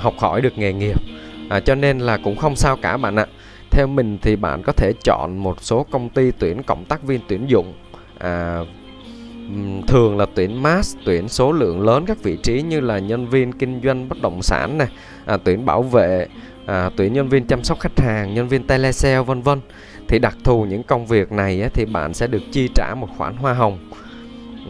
học 0.00 0.14
hỏi 0.18 0.40
được 0.40 0.58
nghề 0.58 0.72
nghiệp. 0.72 1.00
À, 1.48 1.60
cho 1.60 1.74
nên 1.74 1.98
là 1.98 2.18
cũng 2.24 2.36
không 2.36 2.56
sao 2.56 2.76
cả 2.76 2.96
bạn 2.96 3.16
ạ. 3.16 3.26
Theo 3.70 3.86
mình 3.86 4.18
thì 4.22 4.36
bạn 4.36 4.62
có 4.62 4.72
thể 4.72 4.92
chọn 5.04 5.38
một 5.38 5.62
số 5.62 5.86
công 5.90 6.08
ty 6.08 6.30
tuyển 6.38 6.62
cộng 6.62 6.84
tác 6.84 7.02
viên 7.02 7.20
tuyển 7.28 7.46
dụng. 7.50 7.74
À, 8.18 8.58
thường 9.86 10.18
là 10.18 10.26
tuyển 10.34 10.62
mass 10.62 10.96
tuyển 11.04 11.28
số 11.28 11.52
lượng 11.52 11.80
lớn 11.80 12.04
các 12.06 12.22
vị 12.22 12.38
trí 12.42 12.62
như 12.62 12.80
là 12.80 12.98
nhân 12.98 13.26
viên 13.26 13.52
kinh 13.52 13.80
doanh 13.84 14.08
bất 14.08 14.22
động 14.22 14.42
sản 14.42 14.78
này 14.78 14.88
à, 15.26 15.36
tuyển 15.44 15.66
bảo 15.66 15.82
vệ 15.82 16.26
à, 16.66 16.90
tuyển 16.96 17.12
nhân 17.12 17.28
viên 17.28 17.46
chăm 17.46 17.64
sóc 17.64 17.80
khách 17.80 18.00
hàng 18.00 18.34
nhân 18.34 18.48
viên 18.48 18.62
telesale 18.62 19.22
vân 19.22 19.42
vân 19.42 19.60
thì 20.10 20.18
đặc 20.18 20.36
thù 20.44 20.64
những 20.64 20.82
công 20.82 21.06
việc 21.06 21.32
này 21.32 21.62
á, 21.62 21.68
thì 21.74 21.84
bạn 21.84 22.14
sẽ 22.14 22.26
được 22.26 22.42
chi 22.52 22.68
trả 22.74 22.94
một 22.94 23.08
khoản 23.16 23.36
hoa 23.36 23.52
hồng. 23.52 23.78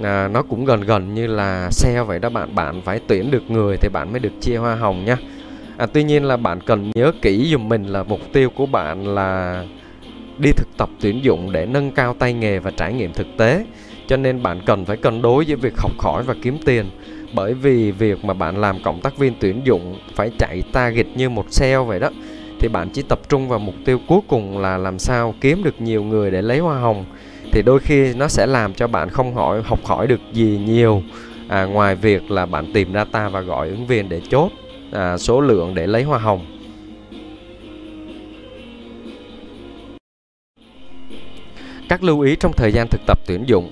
À, 0.03 0.29
nó 0.29 0.43
cũng 0.43 0.65
gần 0.65 0.81
gần 0.81 1.15
như 1.15 1.27
là 1.27 1.69
xe 1.71 2.03
vậy 2.03 2.19
đó 2.19 2.29
bạn. 2.29 2.55
Bạn 2.55 2.83
phải 2.85 3.01
tuyển 3.07 3.31
được 3.31 3.51
người 3.51 3.77
thì 3.77 3.89
bạn 3.89 4.13
mới 4.13 4.21
được 4.21 4.33
chia 4.41 4.57
hoa 4.57 4.75
hồng 4.75 5.05
nha. 5.05 5.17
À, 5.77 5.87
tuy 5.93 6.05
nhiên 6.05 6.25
là 6.25 6.37
bạn 6.37 6.61
cần 6.61 6.91
nhớ 6.95 7.13
kỹ 7.23 7.49
dùm 7.53 7.69
mình 7.69 7.85
là 7.85 8.03
mục 8.03 8.21
tiêu 8.33 8.51
của 8.51 8.67
bạn 8.67 9.15
là 9.15 9.65
đi 10.39 10.53
thực 10.53 10.69
tập 10.77 10.89
tuyển 11.01 11.25
dụng 11.25 11.53
để 11.53 11.67
nâng 11.67 11.91
cao 11.91 12.15
tay 12.19 12.33
nghề 12.33 12.59
và 12.59 12.71
trải 12.71 12.93
nghiệm 12.93 13.13
thực 13.13 13.27
tế. 13.39 13.67
Cho 14.07 14.17
nên 14.17 14.43
bạn 14.43 14.61
cần 14.67 14.85
phải 14.85 14.97
cân 14.97 15.23
đối 15.23 15.47
giữa 15.47 15.57
việc 15.57 15.75
học 15.79 15.93
hỏi 15.99 16.23
và 16.23 16.35
kiếm 16.43 16.59
tiền. 16.65 16.91
Bởi 17.35 17.55
vì 17.55 17.93
việc 17.93 18.25
mà 18.25 18.35
bạn 18.35 18.61
làm 18.61 18.83
cộng 18.83 19.01
tác 19.01 19.19
viên 19.19 19.33
tuyển 19.41 19.61
dụng 19.65 19.99
phải 20.15 20.31
chạy 20.39 20.63
target 20.73 21.07
như 21.15 21.29
một 21.29 21.45
sale 21.51 21.79
vậy 21.79 22.01
đó 22.01 22.11
thì 22.61 22.69
bạn 22.69 22.89
chỉ 22.93 23.03
tập 23.03 23.21
trung 23.29 23.49
vào 23.49 23.59
mục 23.59 23.75
tiêu 23.85 23.99
cuối 24.07 24.21
cùng 24.29 24.59
là 24.59 24.79
làm 24.79 24.99
sao 24.99 25.35
kiếm 25.41 25.63
được 25.65 25.81
nhiều 25.81 26.05
người 26.05 26.31
để 26.31 26.43
lấy 26.43 26.59
hoa 26.59 26.79
hồng. 26.79 27.05
Thì 27.53 27.63
đôi 27.63 27.81
khi 27.81 28.15
nó 28.15 28.29
sẽ 28.29 28.47
làm 28.47 28.75
cho 28.75 28.87
bạn 28.87 29.09
không 29.09 29.35
hỏi 29.35 29.63
học 29.63 29.79
hỏi 29.85 30.07
được 30.07 30.21
gì 30.33 30.61
nhiều. 30.67 31.03
À, 31.49 31.65
ngoài 31.65 31.95
việc 31.95 32.31
là 32.31 32.47
bạn 32.47 32.73
tìm 32.73 32.95
data 32.95 33.29
và 33.29 33.41
gọi 33.41 33.69
ứng 33.69 33.87
viên 33.87 34.09
để 34.09 34.21
chốt 34.31 34.51
à, 34.93 35.19
số 35.19 35.41
lượng 35.41 35.75
để 35.75 35.87
lấy 35.87 36.03
hoa 36.03 36.19
hồng. 36.19 36.47
Các 41.89 42.03
lưu 42.03 42.21
ý 42.21 42.37
trong 42.37 42.53
thời 42.53 42.73
gian 42.73 42.89
thực 42.89 43.01
tập 43.07 43.19
tuyển 43.27 43.45
dụng. 43.47 43.71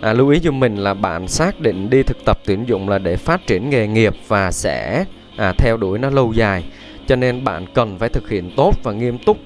À, 0.00 0.12
lưu 0.12 0.28
ý 0.28 0.40
cho 0.40 0.50
mình 0.50 0.76
là 0.76 0.94
bạn 0.94 1.28
xác 1.28 1.60
định 1.60 1.90
đi 1.90 2.02
thực 2.02 2.24
tập 2.24 2.38
tuyển 2.44 2.64
dụng 2.68 2.88
là 2.88 2.98
để 2.98 3.16
phát 3.16 3.46
triển 3.46 3.70
nghề 3.70 3.86
nghiệp 3.86 4.14
và 4.28 4.52
sẽ 4.52 5.04
à, 5.36 5.52
theo 5.58 5.76
đuổi 5.76 5.98
nó 5.98 6.10
lâu 6.10 6.32
dài 6.32 6.64
cho 7.08 7.16
nên 7.16 7.44
bạn 7.44 7.66
cần 7.74 7.98
phải 7.98 8.08
thực 8.08 8.28
hiện 8.28 8.50
tốt 8.56 8.72
và 8.82 8.92
nghiêm 8.92 9.18
túc 9.18 9.38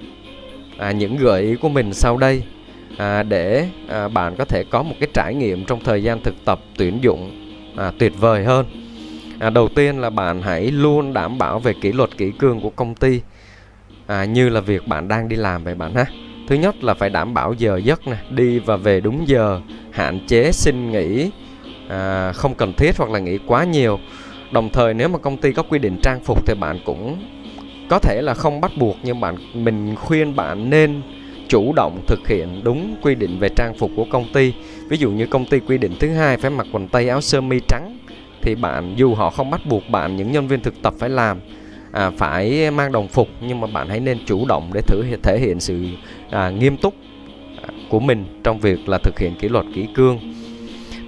à, 0.79 0.93
những 0.93 1.17
gợi 1.17 1.43
ý 1.43 1.55
của 1.55 1.69
mình 1.69 1.95
sau 1.95 2.17
đây 2.17 2.43
à, 2.99 3.23
để 3.23 3.69
à, 3.89 4.09
bạn 4.09 4.37
có 4.37 4.45
thể 4.45 4.65
có 4.71 4.83
một 4.83 4.95
cái 5.01 5.09
trải 5.15 5.35
nghiệm 5.35 5.65
trong 5.65 5.81
thời 5.85 6.03
gian 6.03 6.23
thực 6.23 6.35
tập 6.45 6.61
tuyển 6.77 6.99
dụng 7.03 7.31
à, 7.77 7.93
tuyệt 7.99 8.13
vời 8.21 8.45
hơn. 8.45 8.67
À, 9.39 9.51
đầu 9.51 9.69
tiên 9.69 9.99
là 9.99 10.11
bạn 10.11 10.43
hãy 10.43 10.71
luôn 10.71 11.13
đảm 11.13 11.39
bảo 11.39 11.59
về 11.59 11.73
kỷ 11.81 11.93
luật 11.93 12.17
kỷ 12.17 12.31
cương 12.31 12.61
của 12.61 12.71
công 12.71 12.95
ty 12.95 13.21
à, 14.07 14.25
như 14.25 14.49
là 14.49 14.61
việc 14.61 14.87
bạn 14.89 15.09
đang 15.09 15.29
đi 15.29 15.37
làm 15.37 15.65
vậy 15.65 15.75
bạn 15.75 15.95
ha. 15.95 16.05
Thứ 16.49 16.55
nhất 16.55 16.85
là 16.85 16.95
phải 16.95 17.11
đảm 17.11 17.35
bảo 17.35 17.55
giờ 17.59 17.77
giấc 17.77 18.07
nè 18.07 18.17
đi 18.31 18.59
và 18.59 18.77
về 18.77 19.01
đúng 19.01 19.29
giờ 19.29 19.61
hạn 19.91 20.21
chế 20.27 20.53
xin 20.53 20.91
nghỉ 20.91 21.31
à, 21.89 22.33
không 22.33 22.55
cần 22.55 22.73
thiết 22.73 22.97
hoặc 22.99 23.11
là 23.11 23.19
nghỉ 23.19 23.39
quá 23.47 23.65
nhiều. 23.65 23.99
Đồng 24.53 24.71
thời 24.71 24.95
nếu 24.95 25.09
mà 25.09 25.19
công 25.19 25.37
ty 25.37 25.53
có 25.53 25.63
quy 25.63 25.79
định 25.79 25.99
trang 26.03 26.21
phục 26.21 26.47
thì 26.47 26.55
bạn 26.55 26.79
cũng 26.85 27.25
có 27.93 27.99
thể 27.99 28.23
là 28.23 28.35
không 28.35 28.61
bắt 28.61 28.73
buộc 28.77 28.97
nhưng 29.03 29.21
bạn 29.21 29.37
mình 29.55 29.97
khuyên 29.97 30.37
bạn 30.37 30.71
nên 30.71 31.03
chủ 31.49 31.73
động 31.73 32.01
thực 32.07 32.29
hiện 32.29 32.61
đúng 32.65 32.97
quy 33.03 33.15
định 33.15 33.39
về 33.39 33.49
trang 33.57 33.75
phục 33.79 33.91
của 33.97 34.07
công 34.11 34.33
ty. 34.33 34.55
Ví 34.89 34.97
dụ 34.97 35.11
như 35.11 35.27
công 35.27 35.45
ty 35.45 35.61
quy 35.61 35.79
định 35.79 35.93
thứ 36.01 36.09
hai 36.09 36.37
phải 36.37 36.51
mặc 36.51 36.67
quần 36.73 36.89
tây 36.89 37.09
áo 37.09 37.21
sơ 37.21 37.41
mi 37.41 37.61
trắng 37.69 37.99
thì 38.43 38.55
bạn 38.55 38.95
dù 38.97 39.15
họ 39.15 39.31
không 39.31 39.51
bắt 39.51 39.61
buộc 39.67 39.89
bạn 39.89 40.17
những 40.17 40.33
nhân 40.33 40.49
viên 40.49 40.61
thực 40.61 40.83
tập 40.83 40.95
phải 40.99 41.09
làm 41.09 41.41
à, 41.93 42.11
phải 42.11 42.71
mang 42.71 42.93
đồng 42.93 43.09
phục 43.09 43.29
nhưng 43.41 43.61
mà 43.61 43.67
bạn 43.67 43.89
hãy 43.89 44.01
nên 44.01 44.19
chủ 44.27 44.47
động 44.47 44.71
để 44.75 44.81
thử 44.87 45.05
thể 45.23 45.39
hiện 45.39 45.61
sự 45.61 45.87
à, 46.31 46.51
nghiêm 46.51 46.77
túc 46.77 46.95
à, 47.63 47.69
của 47.89 48.01
mình 48.01 48.41
trong 48.45 48.61
việc 48.61 48.89
là 48.89 48.99
thực 48.99 49.19
hiện 49.19 49.35
kỷ 49.41 49.49
luật 49.49 49.67
kỷ 49.75 49.87
cương. 49.95 50.19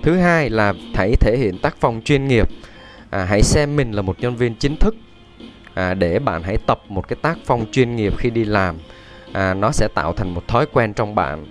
Thứ 0.02 0.16
hai 0.16 0.50
là 0.50 0.74
hãy 0.94 1.16
thể 1.20 1.36
hiện 1.38 1.58
tác 1.58 1.76
phong 1.80 2.00
chuyên 2.04 2.28
nghiệp. 2.28 2.48
À, 3.10 3.24
hãy 3.24 3.42
xem 3.42 3.76
mình 3.76 3.92
là 3.92 4.02
một 4.02 4.20
nhân 4.20 4.36
viên 4.36 4.54
chính 4.54 4.76
thức 4.76 4.94
à, 5.75 5.95
để 5.95 6.19
bạn 6.19 6.43
hãy 6.43 6.57
tập 6.66 6.81
một 6.88 7.09
cái 7.09 7.16
tác 7.23 7.38
phong 7.45 7.66
chuyên 7.73 7.97
nghiệp 7.97 8.19
khi 8.19 8.31
đi 8.31 8.45
làm. 8.45 8.76
À, 9.33 9.54
nó 9.54 9.71
sẽ 9.73 9.88
tạo 9.95 10.12
thành 10.12 10.35
một 10.35 10.49
thói 10.49 10.66
quen 10.73 10.95
trong 10.95 11.14
bạn. 11.14 11.47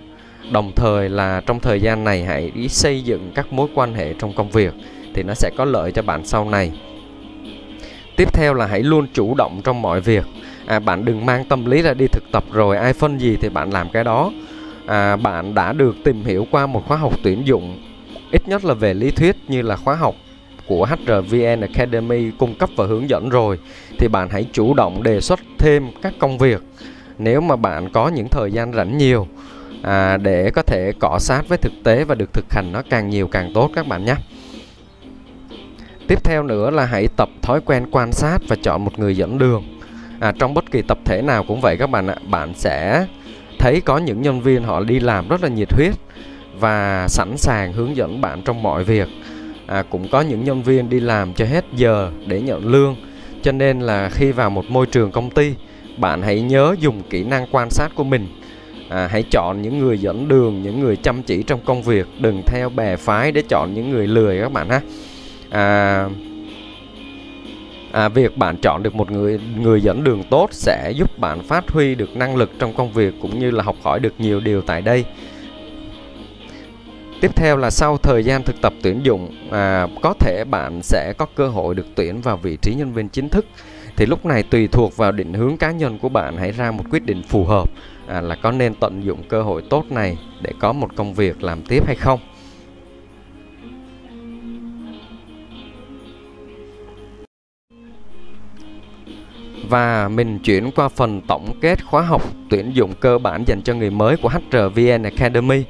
Đồng 0.52 0.72
thời 0.76 1.08
là 1.08 1.40
trong 1.46 1.60
thời 1.60 1.80
gian 1.80 2.04
này 2.04 2.24
hãy 2.24 2.50
đi 2.54 2.68
xây 2.68 3.02
dựng 3.02 3.32
các 3.34 3.52
mối 3.52 3.68
quan 3.74 3.94
hệ 3.94 4.14
trong 4.18 4.32
công 4.32 4.50
việc 4.50 4.74
thì 5.14 5.22
nó 5.22 5.34
sẽ 5.34 5.50
có 5.56 5.64
lợi 5.64 5.92
cho 5.92 6.02
bạn 6.02 6.26
sau 6.26 6.50
này. 6.50 6.72
Tiếp 8.16 8.32
theo 8.32 8.54
là 8.54 8.66
hãy 8.66 8.82
luôn 8.82 9.06
chủ 9.12 9.34
động 9.34 9.60
trong 9.64 9.82
mọi 9.82 10.00
việc. 10.00 10.24
À, 10.66 10.78
bạn 10.78 11.04
đừng 11.04 11.26
mang 11.26 11.44
tâm 11.44 11.64
lý 11.64 11.82
là 11.82 11.94
đi 11.94 12.06
thực 12.06 12.24
tập 12.32 12.44
rồi 12.52 12.76
ai 12.76 12.92
phân 12.92 13.18
gì 13.18 13.36
thì 13.40 13.48
bạn 13.48 13.70
làm 13.70 13.90
cái 13.90 14.04
đó. 14.04 14.32
À, 14.86 15.16
bạn 15.16 15.54
đã 15.54 15.72
được 15.72 15.96
tìm 16.04 16.24
hiểu 16.24 16.46
qua 16.50 16.66
một 16.66 16.86
khóa 16.86 16.96
học 16.96 17.12
tuyển 17.22 17.46
dụng 17.46 17.78
ít 18.32 18.48
nhất 18.48 18.64
là 18.64 18.74
về 18.74 18.94
lý 18.94 19.10
thuyết 19.10 19.36
như 19.48 19.62
là 19.62 19.76
khóa 19.76 19.94
học 19.94 20.14
của 20.68 20.86
HRVN 20.86 21.60
Academy 21.60 22.30
cung 22.38 22.54
cấp 22.54 22.70
và 22.76 22.86
hướng 22.86 23.08
dẫn 23.10 23.28
rồi 23.28 23.58
thì 23.98 24.08
bạn 24.08 24.28
hãy 24.30 24.46
chủ 24.52 24.74
động 24.74 25.02
đề 25.02 25.20
xuất 25.20 25.40
thêm 25.58 25.86
các 26.02 26.14
công 26.18 26.38
việc 26.38 26.62
nếu 27.18 27.40
mà 27.40 27.56
bạn 27.56 27.92
có 27.92 28.08
những 28.08 28.28
thời 28.28 28.52
gian 28.52 28.72
rảnh 28.72 28.98
nhiều 28.98 29.26
à, 29.82 30.16
để 30.16 30.50
có 30.50 30.62
thể 30.62 30.92
cọ 30.98 31.18
sát 31.18 31.48
với 31.48 31.58
thực 31.58 31.72
tế 31.84 32.04
và 32.04 32.14
được 32.14 32.32
thực 32.32 32.52
hành 32.52 32.72
nó 32.72 32.82
càng 32.90 33.10
nhiều 33.10 33.28
càng 33.28 33.50
tốt 33.54 33.70
các 33.74 33.86
bạn 33.86 34.04
nhé. 34.04 34.14
Tiếp 36.08 36.24
theo 36.24 36.42
nữa 36.42 36.70
là 36.70 36.84
hãy 36.84 37.08
tập 37.16 37.28
thói 37.42 37.60
quen 37.60 37.86
quan 37.90 38.12
sát 38.12 38.38
và 38.48 38.56
chọn 38.62 38.84
một 38.84 38.98
người 38.98 39.16
dẫn 39.16 39.38
đường. 39.38 39.64
À, 40.20 40.32
trong 40.38 40.54
bất 40.54 40.70
kỳ 40.70 40.82
tập 40.82 40.98
thể 41.04 41.22
nào 41.22 41.44
cũng 41.48 41.60
vậy 41.60 41.76
các 41.76 41.90
bạn 41.90 42.06
ạ. 42.06 42.16
Bạn 42.30 42.54
sẽ 42.54 43.06
thấy 43.58 43.80
có 43.80 43.98
những 43.98 44.22
nhân 44.22 44.40
viên 44.40 44.62
họ 44.62 44.80
đi 44.84 45.00
làm 45.00 45.28
rất 45.28 45.42
là 45.42 45.48
nhiệt 45.48 45.72
huyết 45.72 45.94
và 46.58 47.08
sẵn 47.08 47.36
sàng 47.36 47.72
hướng 47.72 47.96
dẫn 47.96 48.20
bạn 48.20 48.42
trong 48.42 48.62
mọi 48.62 48.84
việc. 48.84 49.08
À, 49.66 49.82
cũng 49.90 50.08
có 50.08 50.20
những 50.20 50.44
nhân 50.44 50.62
viên 50.62 50.88
đi 50.88 51.00
làm 51.00 51.34
cho 51.34 51.44
hết 51.44 51.64
giờ 51.76 52.10
để 52.26 52.40
nhận 52.40 52.66
lương. 52.66 52.96
Cho 53.42 53.52
nên 53.52 53.80
là 53.80 54.08
khi 54.08 54.32
vào 54.32 54.50
một 54.50 54.64
môi 54.68 54.86
trường 54.86 55.10
công 55.10 55.30
ty, 55.30 55.54
bạn 55.96 56.22
hãy 56.22 56.40
nhớ 56.40 56.74
dùng 56.80 57.02
kỹ 57.10 57.24
năng 57.24 57.46
quan 57.50 57.70
sát 57.70 57.94
của 57.94 58.04
mình. 58.04 58.26
À, 58.88 59.08
hãy 59.10 59.24
chọn 59.30 59.62
những 59.62 59.78
người 59.78 59.98
dẫn 59.98 60.28
đường 60.28 60.62
những 60.62 60.80
người 60.80 60.96
chăm 60.96 61.22
chỉ 61.22 61.42
trong 61.42 61.60
công 61.64 61.82
việc. 61.82 62.06
Đừng 62.20 62.42
theo 62.46 62.68
bè 62.68 62.96
phái 62.96 63.32
để 63.32 63.42
chọn 63.48 63.74
những 63.74 63.90
người 63.90 64.06
lười 64.06 64.40
các 64.40 64.52
bạn 64.52 64.68
ha. 64.68 64.80
À, 65.50 66.08
à, 67.92 68.08
việc 68.08 68.36
bạn 68.36 68.56
chọn 68.56 68.82
được 68.82 68.94
một 68.94 69.10
người 69.10 69.40
người 69.60 69.80
dẫn 69.80 70.04
đường 70.04 70.22
tốt 70.30 70.48
sẽ 70.52 70.92
giúp 70.96 71.18
bạn 71.18 71.42
phát 71.42 71.70
huy 71.70 71.94
được 71.94 72.16
năng 72.16 72.36
lực 72.36 72.50
trong 72.58 72.72
công 72.74 72.92
việc 72.92 73.14
cũng 73.22 73.38
như 73.38 73.50
là 73.50 73.62
học 73.62 73.76
hỏi 73.82 74.00
được 74.00 74.14
nhiều 74.18 74.40
điều 74.40 74.60
tại 74.60 74.82
đây 74.82 75.04
tiếp 77.20 77.30
theo 77.36 77.56
là 77.56 77.70
sau 77.70 77.98
thời 77.98 78.24
gian 78.24 78.42
thực 78.42 78.56
tập 78.62 78.72
tuyển 78.82 79.00
dụng 79.02 79.30
à, 79.50 79.86
có 80.02 80.14
thể 80.20 80.44
bạn 80.50 80.82
sẽ 80.82 81.12
có 81.18 81.26
cơ 81.34 81.48
hội 81.48 81.74
được 81.74 81.86
tuyển 81.94 82.20
vào 82.20 82.36
vị 82.36 82.56
trí 82.62 82.74
nhân 82.74 82.92
viên 82.92 83.08
chính 83.08 83.28
thức 83.28 83.46
thì 83.96 84.06
lúc 84.06 84.26
này 84.26 84.42
tùy 84.42 84.68
thuộc 84.68 84.96
vào 84.96 85.12
định 85.12 85.32
hướng 85.32 85.56
cá 85.56 85.70
nhân 85.70 85.98
của 85.98 86.08
bạn 86.08 86.36
hãy 86.36 86.52
ra 86.52 86.70
một 86.70 86.84
quyết 86.90 87.06
định 87.06 87.22
phù 87.22 87.44
hợp 87.44 87.70
à, 88.06 88.20
là 88.20 88.34
có 88.34 88.50
nên 88.50 88.74
tận 88.74 89.04
dụng 89.04 89.22
cơ 89.28 89.42
hội 89.42 89.62
tốt 89.70 89.84
này 89.90 90.18
để 90.42 90.52
có 90.60 90.72
một 90.72 90.96
công 90.96 91.14
việc 91.14 91.42
làm 91.42 91.62
tiếp 91.62 91.86
hay 91.86 91.96
không 91.96 92.20
Và 99.68 100.08
mình 100.08 100.38
chuyển 100.38 100.70
qua 100.70 100.88
phần 100.88 101.20
tổng 101.20 101.58
kết 101.60 101.84
khóa 101.84 102.02
học 102.02 102.22
tuyển 102.50 102.70
dụng 102.74 102.94
cơ 103.00 103.18
bản 103.18 103.44
dành 103.46 103.62
cho 103.62 103.74
người 103.74 103.90
mới 103.90 104.16
của 104.16 104.28
HRVN 104.28 105.02
Academy. 105.02 105.64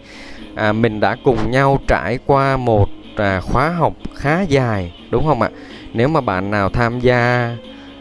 À, 0.54 0.72
mình 0.72 1.00
đã 1.00 1.16
cùng 1.24 1.50
nhau 1.50 1.80
trải 1.86 2.18
qua 2.26 2.56
một 2.56 2.88
à, 3.16 3.40
khóa 3.40 3.68
học 3.68 3.92
khá 4.14 4.42
dài 4.42 4.92
đúng 5.10 5.24
không 5.24 5.42
ạ? 5.42 5.50
Nếu 5.92 6.08
mà 6.08 6.20
bạn 6.20 6.50
nào 6.50 6.68
tham 6.68 7.00
gia 7.00 7.50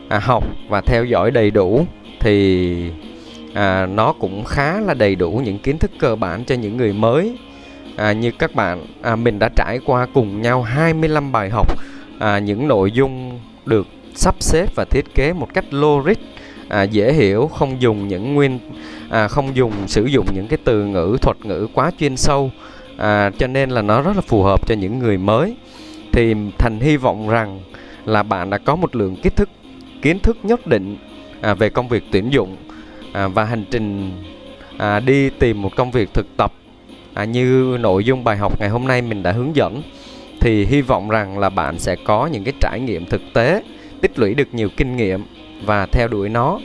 à, 0.09 0.19
học 0.19 0.43
và 0.69 0.81
theo 0.81 1.05
dõi 1.05 1.31
đầy 1.31 1.51
đủ 1.51 1.85
thì 2.19 2.91
à, 3.53 3.85
nó 3.85 4.13
cũng 4.13 4.43
khá 4.43 4.79
là 4.79 4.93
đầy 4.93 5.15
đủ 5.15 5.41
những 5.43 5.59
kiến 5.59 5.77
thức 5.77 5.91
cơ 5.99 6.15
bản 6.15 6.45
cho 6.45 6.55
những 6.55 6.77
người 6.77 6.93
mới 6.93 7.37
à, 7.95 8.11
như 8.11 8.31
các 8.31 8.55
bạn 8.55 8.85
à, 9.01 9.15
mình 9.15 9.39
đã 9.39 9.49
trải 9.55 9.79
qua 9.85 10.07
cùng 10.13 10.41
nhau 10.41 10.61
25 10.61 11.31
bài 11.31 11.49
học 11.49 11.67
à, 12.19 12.39
những 12.39 12.67
nội 12.67 12.91
dung 12.91 13.39
được 13.65 13.87
sắp 14.15 14.35
xếp 14.39 14.75
và 14.75 14.85
thiết 14.85 15.15
kế 15.15 15.33
một 15.33 15.53
cách 15.53 15.65
logic 15.73 16.19
à, 16.73 16.83
dễ 16.83 17.13
hiểu 17.13 17.47
không 17.47 17.81
dùng 17.81 18.07
những 18.07 18.33
nguyên 18.33 18.59
à, 19.09 19.27
không 19.27 19.55
dùng 19.55 19.73
sử 19.87 20.05
dụng 20.05 20.27
những 20.35 20.47
cái 20.47 20.57
từ 20.63 20.85
ngữ 20.85 21.17
thuật 21.21 21.45
ngữ 21.45 21.67
quá 21.73 21.91
chuyên 21.99 22.17
sâu 22.17 22.51
à, 22.97 23.29
cho 23.37 23.47
nên 23.47 23.69
là 23.69 23.81
nó 23.81 24.01
rất 24.01 24.15
là 24.15 24.21
phù 24.21 24.43
hợp 24.43 24.67
cho 24.67 24.75
những 24.75 24.99
người 24.99 25.17
mới. 25.17 25.55
Thì 26.11 26.35
thành 26.57 26.79
hy 26.79 26.97
vọng 26.97 27.29
rằng 27.29 27.59
là 28.05 28.23
bạn 28.23 28.49
đã 28.49 28.57
có 28.57 28.75
một 28.75 28.95
lượng 28.95 29.15
kiến 29.15 29.33
thức 29.35 29.49
kiến 30.01 30.19
thức 30.19 30.37
nhất 30.43 30.67
định 30.67 30.97
à, 31.41 31.53
về 31.53 31.69
công 31.69 31.87
việc 31.87 32.03
tuyển 32.11 32.29
dụng 32.33 32.57
à, 33.13 33.27
và 33.27 33.43
hành 33.43 33.65
trình 33.71 34.11
à, 34.77 34.99
đi 34.99 35.29
tìm 35.29 35.61
một 35.61 35.75
công 35.75 35.91
việc 35.91 36.13
thực 36.13 36.37
tập. 36.37 36.53
À, 37.13 37.25
như 37.25 37.77
nội 37.79 38.03
dung 38.03 38.23
bài 38.23 38.37
học 38.37 38.59
ngày 38.59 38.69
hôm 38.69 38.87
nay 38.87 39.01
mình 39.01 39.23
đã 39.23 39.31
hướng 39.31 39.55
dẫn 39.55 39.81
thì 40.39 40.65
hy 40.65 40.81
vọng 40.81 41.09
rằng 41.09 41.39
là 41.39 41.49
bạn 41.49 41.79
sẽ 41.79 41.95
có 42.03 42.27
những 42.27 42.43
cái 42.43 42.53
trải 42.59 42.79
nghiệm 42.79 43.05
thực 43.05 43.21
tế 43.33 43.63
tích 44.01 44.19
lũy 44.19 44.33
được 44.33 44.47
nhiều 44.51 44.69
kinh 44.77 44.97
nghiệm 44.97 45.23
và 45.65 45.85
theo 45.85 46.07
đuổi 46.07 46.29
nó 46.29 46.59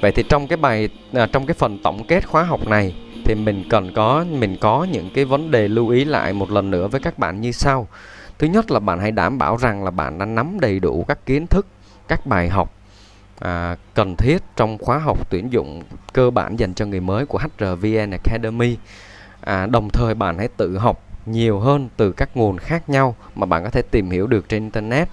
vậy 0.00 0.12
thì 0.12 0.24
trong 0.28 0.46
cái 0.46 0.56
bài 0.56 0.88
à, 1.12 1.26
trong 1.26 1.46
cái 1.46 1.54
phần 1.54 1.78
tổng 1.82 2.04
kết 2.04 2.28
khóa 2.28 2.42
học 2.42 2.68
này 2.68 2.94
thì 3.24 3.34
mình 3.34 3.64
cần 3.70 3.92
có 3.94 4.24
mình 4.30 4.56
có 4.60 4.86
những 4.92 5.10
cái 5.14 5.24
vấn 5.24 5.50
đề 5.50 5.68
lưu 5.68 5.88
ý 5.88 6.04
lại 6.04 6.32
một 6.32 6.50
lần 6.50 6.70
nữa 6.70 6.88
với 6.88 7.00
các 7.00 7.18
bạn 7.18 7.40
như 7.40 7.52
sau 7.52 7.88
thứ 8.38 8.46
nhất 8.46 8.70
là 8.70 8.78
bạn 8.78 9.00
hãy 9.00 9.10
đảm 9.10 9.38
bảo 9.38 9.56
rằng 9.56 9.84
là 9.84 9.90
bạn 9.90 10.18
đã 10.18 10.26
nắm 10.26 10.60
đầy 10.60 10.80
đủ 10.80 11.04
các 11.08 11.26
kiến 11.26 11.46
thức 11.46 11.66
các 12.08 12.26
bài 12.26 12.48
học 12.48 12.74
à, 13.42 13.76
cần 13.94 14.16
thiết 14.16 14.42
trong 14.56 14.78
khóa 14.78 14.98
học 14.98 15.30
tuyển 15.30 15.52
dụng 15.52 15.82
cơ 16.12 16.30
bản 16.30 16.56
dành 16.56 16.74
cho 16.74 16.86
người 16.86 17.00
mới 17.00 17.26
của 17.26 17.38
HRVN 17.38 18.10
Academy. 18.10 18.76
À, 19.40 19.66
đồng 19.66 19.90
thời 19.90 20.14
bạn 20.14 20.38
hãy 20.38 20.48
tự 20.48 20.78
học 20.78 21.02
nhiều 21.26 21.60
hơn 21.60 21.88
từ 21.96 22.12
các 22.12 22.36
nguồn 22.36 22.58
khác 22.58 22.88
nhau 22.88 23.16
mà 23.34 23.46
bạn 23.46 23.64
có 23.64 23.70
thể 23.70 23.82
tìm 23.82 24.10
hiểu 24.10 24.26
được 24.26 24.48
trên 24.48 24.62
internet. 24.62 25.08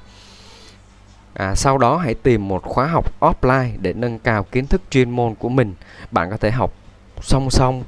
À, 1.33 1.55
sau 1.55 1.77
đó 1.77 1.98
hãy 1.98 2.13
tìm 2.13 2.48
một 2.48 2.63
khóa 2.63 2.88
học 2.88 3.19
offline 3.19 3.69
để 3.81 3.93
nâng 3.93 4.19
cao 4.19 4.43
kiến 4.43 4.67
thức 4.67 4.81
chuyên 4.89 5.09
môn 5.09 5.36
của 5.36 5.50
mình. 5.50 5.74
Bạn 6.12 6.29
có 6.29 6.38
thể 6.38 6.51
học 6.51 6.74
song 7.21 7.50
song 7.50 7.83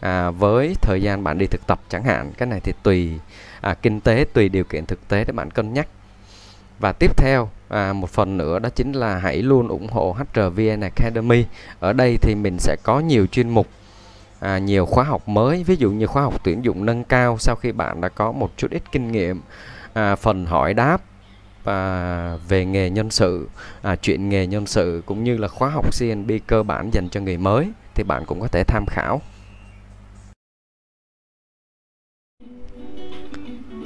à, 0.00 0.30
với 0.30 0.74
thời 0.82 1.02
gian 1.02 1.24
bạn 1.24 1.38
đi 1.38 1.46
thực 1.46 1.66
tập 1.66 1.80
chẳng 1.88 2.04
hạn. 2.04 2.32
Cái 2.38 2.46
này 2.46 2.60
thì 2.60 2.72
tùy 2.82 3.18
à, 3.60 3.74
kinh 3.74 4.00
tế, 4.00 4.24
tùy 4.32 4.48
điều 4.48 4.64
kiện 4.64 4.86
thực 4.86 5.08
tế 5.08 5.24
để 5.24 5.32
bạn 5.32 5.50
cân 5.50 5.72
nhắc. 5.72 5.88
Và 6.78 6.92
tiếp 6.92 7.16
theo 7.16 7.48
à, 7.68 7.92
một 7.92 8.10
phần 8.10 8.36
nữa 8.36 8.58
đó 8.58 8.68
chính 8.68 8.92
là 8.92 9.18
hãy 9.18 9.42
luôn 9.42 9.68
ủng 9.68 9.88
hộ 9.88 10.16
HRVN 10.18 10.80
Academy. 10.80 11.44
Ở 11.80 11.92
đây 11.92 12.18
thì 12.22 12.34
mình 12.34 12.58
sẽ 12.58 12.76
có 12.82 13.00
nhiều 13.00 13.26
chuyên 13.26 13.48
mục, 13.48 13.66
à, 14.40 14.58
nhiều 14.58 14.86
khóa 14.86 15.04
học 15.04 15.28
mới, 15.28 15.64
ví 15.64 15.76
dụ 15.76 15.90
như 15.90 16.06
khóa 16.06 16.22
học 16.22 16.44
tuyển 16.44 16.64
dụng 16.64 16.86
nâng 16.86 17.04
cao 17.04 17.38
sau 17.38 17.56
khi 17.56 17.72
bạn 17.72 18.00
đã 18.00 18.08
có 18.08 18.32
một 18.32 18.52
chút 18.56 18.70
ít 18.70 18.82
kinh 18.92 19.12
nghiệm, 19.12 19.40
à, 19.92 20.16
phần 20.16 20.46
hỏi 20.46 20.74
đáp 20.74 21.02
à, 21.66 22.36
về 22.48 22.64
nghề 22.64 22.90
nhân 22.90 23.10
sự, 23.10 23.48
à, 23.82 23.96
chuyện 23.96 24.28
nghề 24.28 24.46
nhân 24.46 24.66
sự 24.66 25.02
cũng 25.06 25.24
như 25.24 25.38
là 25.38 25.48
khóa 25.48 25.68
học 25.68 25.86
CNB 25.98 26.30
cơ 26.46 26.62
bản 26.62 26.90
dành 26.92 27.08
cho 27.08 27.20
người 27.20 27.36
mới 27.38 27.68
thì 27.94 28.02
bạn 28.02 28.24
cũng 28.26 28.40
có 28.40 28.48
thể 28.48 28.64
tham 28.64 28.86
khảo. 28.86 29.20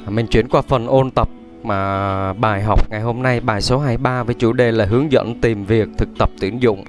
À, 0.06 0.10
mình 0.10 0.26
chuyển 0.26 0.48
qua 0.48 0.62
phần 0.62 0.86
ôn 0.86 1.10
tập 1.10 1.28
mà 1.62 2.32
bài 2.32 2.62
học 2.62 2.90
ngày 2.90 3.00
hôm 3.00 3.22
nay 3.22 3.40
bài 3.40 3.62
số 3.62 3.78
23 3.78 4.22
với 4.22 4.34
chủ 4.34 4.52
đề 4.52 4.72
là 4.72 4.84
hướng 4.84 5.12
dẫn 5.12 5.40
tìm 5.40 5.64
việc 5.64 5.88
thực 5.98 6.08
tập 6.18 6.30
tuyển 6.40 6.62
dụng. 6.62 6.84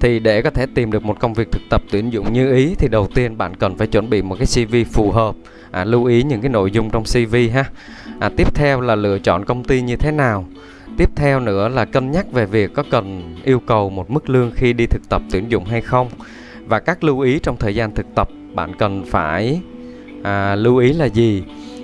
Thì 0.00 0.18
để 0.18 0.42
có 0.42 0.50
thể 0.50 0.66
tìm 0.74 0.92
được 0.92 1.04
một 1.04 1.20
công 1.20 1.34
việc 1.34 1.52
thực 1.52 1.62
tập 1.70 1.82
tuyển 1.90 2.10
dụng 2.10 2.32
như 2.32 2.52
ý 2.52 2.74
thì 2.78 2.88
đầu 2.88 3.08
tiên 3.14 3.38
bạn 3.38 3.56
cần 3.56 3.76
phải 3.78 3.86
chuẩn 3.86 4.10
bị 4.10 4.22
một 4.22 4.36
cái 4.38 4.46
CV 4.46 4.76
phù 4.92 5.10
hợp. 5.10 5.34
À, 5.70 5.84
lưu 5.84 6.04
ý 6.04 6.22
những 6.22 6.40
cái 6.40 6.50
nội 6.50 6.70
dung 6.70 6.90
trong 6.90 7.04
CV 7.04 7.36
ha 7.54 7.64
à, 8.20 8.30
tiếp 8.36 8.54
theo 8.54 8.80
là 8.80 8.94
lựa 8.94 9.18
chọn 9.18 9.44
công 9.44 9.64
ty 9.64 9.82
như 9.82 9.96
thế 9.96 10.10
nào? 10.10 10.44
Tiếp 10.96 11.10
theo 11.16 11.40
nữa 11.40 11.68
là 11.68 11.84
cân 11.84 12.10
nhắc 12.10 12.32
về 12.32 12.46
việc 12.46 12.74
có 12.74 12.84
cần 12.90 13.36
yêu 13.44 13.60
cầu 13.60 13.90
một 13.90 14.10
mức 14.10 14.30
lương 14.30 14.50
khi 14.54 14.72
đi 14.72 14.86
thực 14.86 15.08
tập 15.08 15.22
tuyển 15.30 15.50
dụng 15.50 15.64
hay 15.64 15.80
không. 15.80 16.08
Và 16.66 16.80
các 16.80 17.04
lưu 17.04 17.20
ý 17.20 17.38
trong 17.38 17.56
thời 17.56 17.74
gian 17.74 17.94
thực 17.94 18.06
tập 18.14 18.28
bạn 18.54 18.72
cần 18.78 19.04
phải 19.06 19.60
à, 20.22 20.54
lưu 20.54 20.76
ý 20.76 20.92
là 20.92 21.06
gì? 21.06 21.42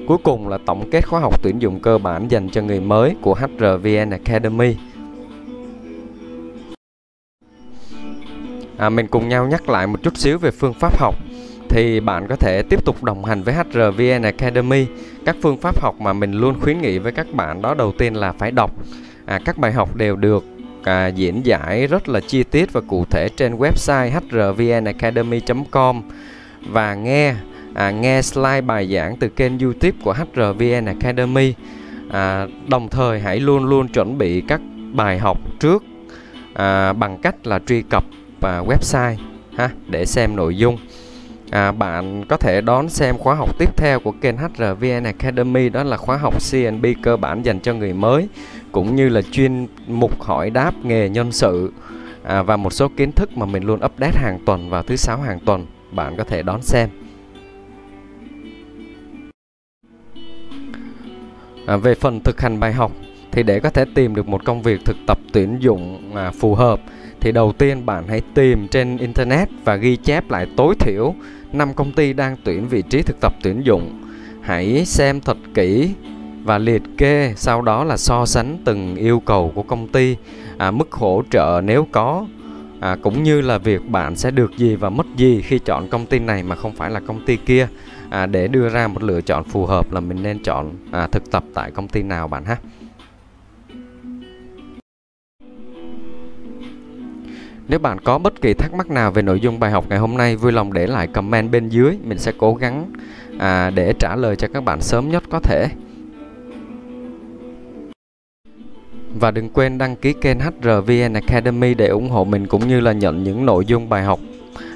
Cuối 0.09 0.19
cùng 0.19 0.49
là 0.49 0.59
tổng 0.67 0.91
kết 0.91 1.09
khóa 1.09 1.21
học 1.21 1.43
tuyển 1.43 1.63
dụng 1.63 1.81
cơ 1.81 1.99
bản 1.99 2.29
dành 2.29 2.51
cho 2.51 2.63
người 2.63 2.81
mới 2.81 3.17
của 3.23 3.35
HRVN 3.35 4.11
Academy. 4.11 4.77
À, 8.77 8.91
mình 8.91 9.07
cùng 9.07 9.29
nhau 9.29 9.47
nhắc 9.47 9.69
lại 9.69 9.87
một 9.87 10.03
chút 10.03 10.17
xíu 10.17 10.39
về 10.39 10.51
phương 10.51 10.75
pháp 10.75 10.99
học 10.99 11.15
thì 11.71 12.01
bạn 12.01 12.27
có 12.29 12.37
thể 12.37 12.63
tiếp 12.63 12.85
tục 12.85 13.05
đồng 13.05 13.25
hành 13.25 13.43
với 13.43 13.55
HRVN 13.55 14.23
Academy. 14.23 14.87
Các 15.27 15.37
phương 15.43 15.57
pháp 15.57 15.81
học 15.81 16.01
mà 16.01 16.13
mình 16.13 16.33
luôn 16.33 16.61
khuyến 16.61 16.81
nghị 16.81 16.99
với 16.99 17.13
các 17.13 17.33
bạn 17.33 17.63
đó 17.63 17.75
đầu 17.75 17.93
tiên 17.99 18.15
là 18.15 18.33
phải 18.33 18.51
đọc. 18.51 18.71
À, 19.27 19.41
các 19.45 19.59
bài 19.59 19.73
học 19.73 19.97
đều 19.97 20.17
được 20.17 20.45
à, 20.83 21.07
diễn 21.07 21.47
giải 21.47 21.87
rất 21.87 22.09
là 22.09 22.21
chi 22.21 22.43
tiết 22.43 22.73
và 22.73 22.81
cụ 22.81 23.05
thể 23.11 23.29
trên 23.37 23.57
website 23.57 24.11
hrvnacademy.com 24.31 26.03
và 26.69 26.95
nghe 26.95 27.35
à, 27.75 27.91
nghe 27.91 28.23
slide 28.23 28.61
bài 28.61 28.95
giảng 28.95 29.17
từ 29.17 29.29
kênh 29.29 29.59
YouTube 29.59 29.99
của 30.05 30.13
HRVN 30.13 30.85
Academy. 30.85 31.55
À, 32.11 32.47
đồng 32.69 32.89
thời 32.89 33.21
hãy 33.21 33.41
luôn 33.41 33.65
luôn 33.65 33.89
chuẩn 33.89 34.19
bị 34.19 34.41
các 34.41 34.61
bài 34.93 35.19
học 35.19 35.39
trước 35.61 35.85
à, 36.55 36.93
bằng 36.93 37.19
cách 37.19 37.47
là 37.47 37.59
truy 37.67 37.83
cập 37.83 38.05
à, 38.41 38.63
website 38.67 39.17
ha 39.57 39.71
để 39.87 40.07
xem 40.07 40.37
nội 40.37 40.57
dung. 40.57 40.79
À, 41.51 41.73
bạn 41.73 42.25
có 42.29 42.37
thể 42.37 42.61
đón 42.61 42.89
xem 42.89 43.19
khóa 43.19 43.35
học 43.35 43.59
tiếp 43.59 43.77
theo 43.77 44.01
của 44.01 44.13
kênh 44.21 44.37
HRVN 44.37 45.05
Academy 45.05 45.69
đó 45.69 45.83
là 45.83 45.97
khóa 45.97 46.17
học 46.17 46.35
CNB 46.51 46.87
cơ 47.03 47.17
bản 47.17 47.43
dành 47.43 47.61
cho 47.61 47.75
người 47.75 47.93
mới 47.93 48.29
cũng 48.73 48.97
như 48.97 49.09
là 49.09 49.23
chuyên 49.23 49.67
mục 49.87 50.23
hỏi 50.23 50.51
đáp 50.51 50.73
nghề 50.83 51.09
nhân 51.09 51.33
sự. 51.33 51.73
À, 52.23 52.43
và 52.43 52.57
một 52.57 52.73
số 52.73 52.89
kiến 52.97 53.13
thức 53.13 53.37
mà 53.37 53.47
mình 53.47 53.65
luôn 53.65 53.81
update 53.85 54.19
hàng 54.19 54.39
tuần 54.47 54.71
vào 54.71 54.83
thứ 54.83 54.97
sáu 54.97 55.21
hàng 55.21 55.39
tuần 55.41 55.67
bạn 55.93 56.17
có 56.17 56.25
thể 56.25 56.43
đón 56.43 56.63
xem. 56.63 56.89
À, 61.67 61.77
về 61.77 61.95
phần 61.95 62.21
thực 62.21 62.41
hành 62.41 62.61
bài 62.61 62.73
học 62.73 62.93
thì 63.33 63.43
để 63.43 63.61
có 63.61 63.71
thể 63.71 63.85
tìm 63.95 64.15
được 64.15 64.29
một 64.29 64.45
công 64.45 64.63
việc 64.63 64.81
thực 64.85 64.97
tập 65.07 65.19
tuyển 65.33 65.57
dụng 65.61 66.13
à, 66.15 66.31
phù 66.31 66.55
hợp 66.55 66.81
thì 67.21 67.33
đầu 67.33 67.53
tiên 67.53 67.87
bạn 67.87 68.05
hãy 68.09 68.23
tìm 68.35 68.69
trên 68.69 68.97
internet 68.97 69.49
và 69.65 69.77
ghi 69.77 69.97
chép 69.97 70.31
lại 70.31 70.47
tối 70.57 70.75
thiểu 70.81 71.15
5 71.53 71.75
công 71.75 71.93
ty 71.93 72.13
đang 72.13 72.37
tuyển 72.45 72.69
vị 72.69 72.83
trí 72.91 73.03
thực 73.03 73.21
tập 73.21 73.35
tuyển 73.43 73.67
dụng. 73.67 74.03
Hãy 74.43 74.85
xem 74.87 75.21
thật 75.21 75.37
kỹ 75.55 75.95
và 76.45 76.59
liệt 76.59 76.83
kê 76.99 77.33
sau 77.37 77.63
đó 77.63 77.85
là 77.85 77.97
so 77.97 78.27
sánh 78.27 78.59
từng 78.65 78.97
yêu 78.97 79.21
cầu 79.21 79.53
của 79.55 79.63
công 79.63 79.89
ty 79.89 80.17
à, 80.59 80.71
mức 80.71 80.93
hỗ 80.93 81.23
trợ 81.31 81.61
nếu 81.65 81.87
có 81.93 82.27
à, 82.81 82.97
cũng 83.03 83.23
như 83.23 83.41
là 83.41 83.59
việc 83.59 83.89
bạn 83.89 84.17
sẽ 84.17 84.31
được 84.31 84.57
gì 84.57 84.77
và 84.77 84.91
mất 84.91 85.07
gì 85.17 85.43
khi 85.43 85.59
chọn 85.59 85.89
công 85.89 86.07
ty 86.07 86.19
này 86.19 86.43
mà 86.43 86.57
không 86.57 86.73
phải 86.73 86.91
là 86.91 87.01
công 87.01 87.27
ty 87.27 87.37
kia. 87.37 87.69
À, 88.11 88.27
để 88.27 88.49
đưa 88.49 88.69
ra 88.69 88.89
một 88.89 89.03
lựa 89.03 89.21
chọn 89.21 89.45
phù 89.45 89.67
hợp 89.67 89.93
là 89.93 90.01
mình 90.01 90.23
nên 90.23 90.43
chọn 90.43 90.73
à, 90.91 91.07
thực 91.07 91.31
tập 91.31 91.45
tại 91.55 91.71
công 91.71 91.89
ty 91.89 92.03
nào 92.03 92.29
bạn 92.29 92.45
ha. 92.45 92.57
Nếu 97.71 97.79
bạn 97.79 98.01
có 98.01 98.19
bất 98.19 98.41
kỳ 98.41 98.55
thắc 98.55 98.75
mắc 98.75 98.91
nào 98.91 99.11
về 99.11 99.23
nội 99.23 99.41
dung 99.41 99.61
bài 99.61 99.71
học 99.71 99.85
ngày 99.89 99.99
hôm 99.99 100.17
nay, 100.17 100.37
vui 100.37 100.53
lòng 100.53 100.73
để 100.73 100.87
lại 100.87 101.07
comment 101.07 101.51
bên 101.51 101.69
dưới. 101.69 101.99
Mình 102.05 102.19
sẽ 102.19 102.33
cố 102.39 102.55
gắng 102.55 102.93
à, 103.39 103.71
để 103.71 103.93
trả 103.99 104.17
lời 104.17 104.37
cho 104.37 104.49
các 104.49 104.65
bạn 104.65 104.81
sớm 104.81 105.11
nhất 105.11 105.23
có 105.31 105.41
thể. 105.41 105.69
Và 109.21 109.31
đừng 109.31 109.49
quên 109.49 109.79
đăng 109.79 109.97
ký 109.97 110.13
kênh 110.13 110.39
HRVN 110.41 111.13
Academy 111.13 111.75
để 111.75 111.87
ủng 111.87 112.11
hộ 112.11 112.25
mình 112.25 112.47
cũng 112.47 112.69
như 112.69 112.81
là 112.81 112.93
nhận 112.93 113.25
những 113.25 113.47
nội 113.47 113.65
dung 113.67 113.89
bài 113.89 114.03
học 114.03 114.21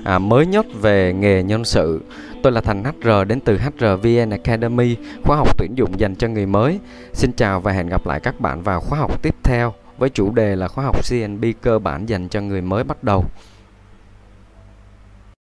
à, 0.05 0.19
mới 0.19 0.47
nhất 0.47 0.67
về 0.81 1.13
nghề 1.13 1.43
nhân 1.43 1.65
sự. 1.65 2.03
Tôi 2.43 2.53
là 2.53 2.61
Thành 2.61 2.85
HR 2.85 3.09
đến 3.29 3.41
từ 3.41 3.59
HRVN 3.59 4.31
Academy, 4.31 4.97
khóa 5.25 5.37
học 5.37 5.59
tuyển 5.59 5.71
dụng 5.75 6.01
dành 6.01 6.15
cho 6.15 6.29
người 6.29 6.47
mới. 6.47 6.79
Xin 7.13 7.33
chào 7.33 7.61
và 7.61 7.73
hẹn 7.73 7.89
gặp 7.89 8.07
lại 8.07 8.21
các 8.21 8.41
bạn 8.41 8.63
vào 8.63 8.81
khóa 8.81 8.99
học 8.99 9.23
tiếp 9.23 9.35
theo 9.43 9.75
với 10.05 10.11
chủ 10.11 10.31
đề 10.31 10.57
là 10.57 10.69
khóa 10.69 10.85
học 10.85 10.97
CNB 11.11 11.45
cơ 11.63 11.79
bản 11.79 12.09
dành 12.09 12.29
cho 12.29 12.41
người 12.41 12.61
mới 12.61 12.85
bắt 12.85 13.05
đầu. 13.05 13.25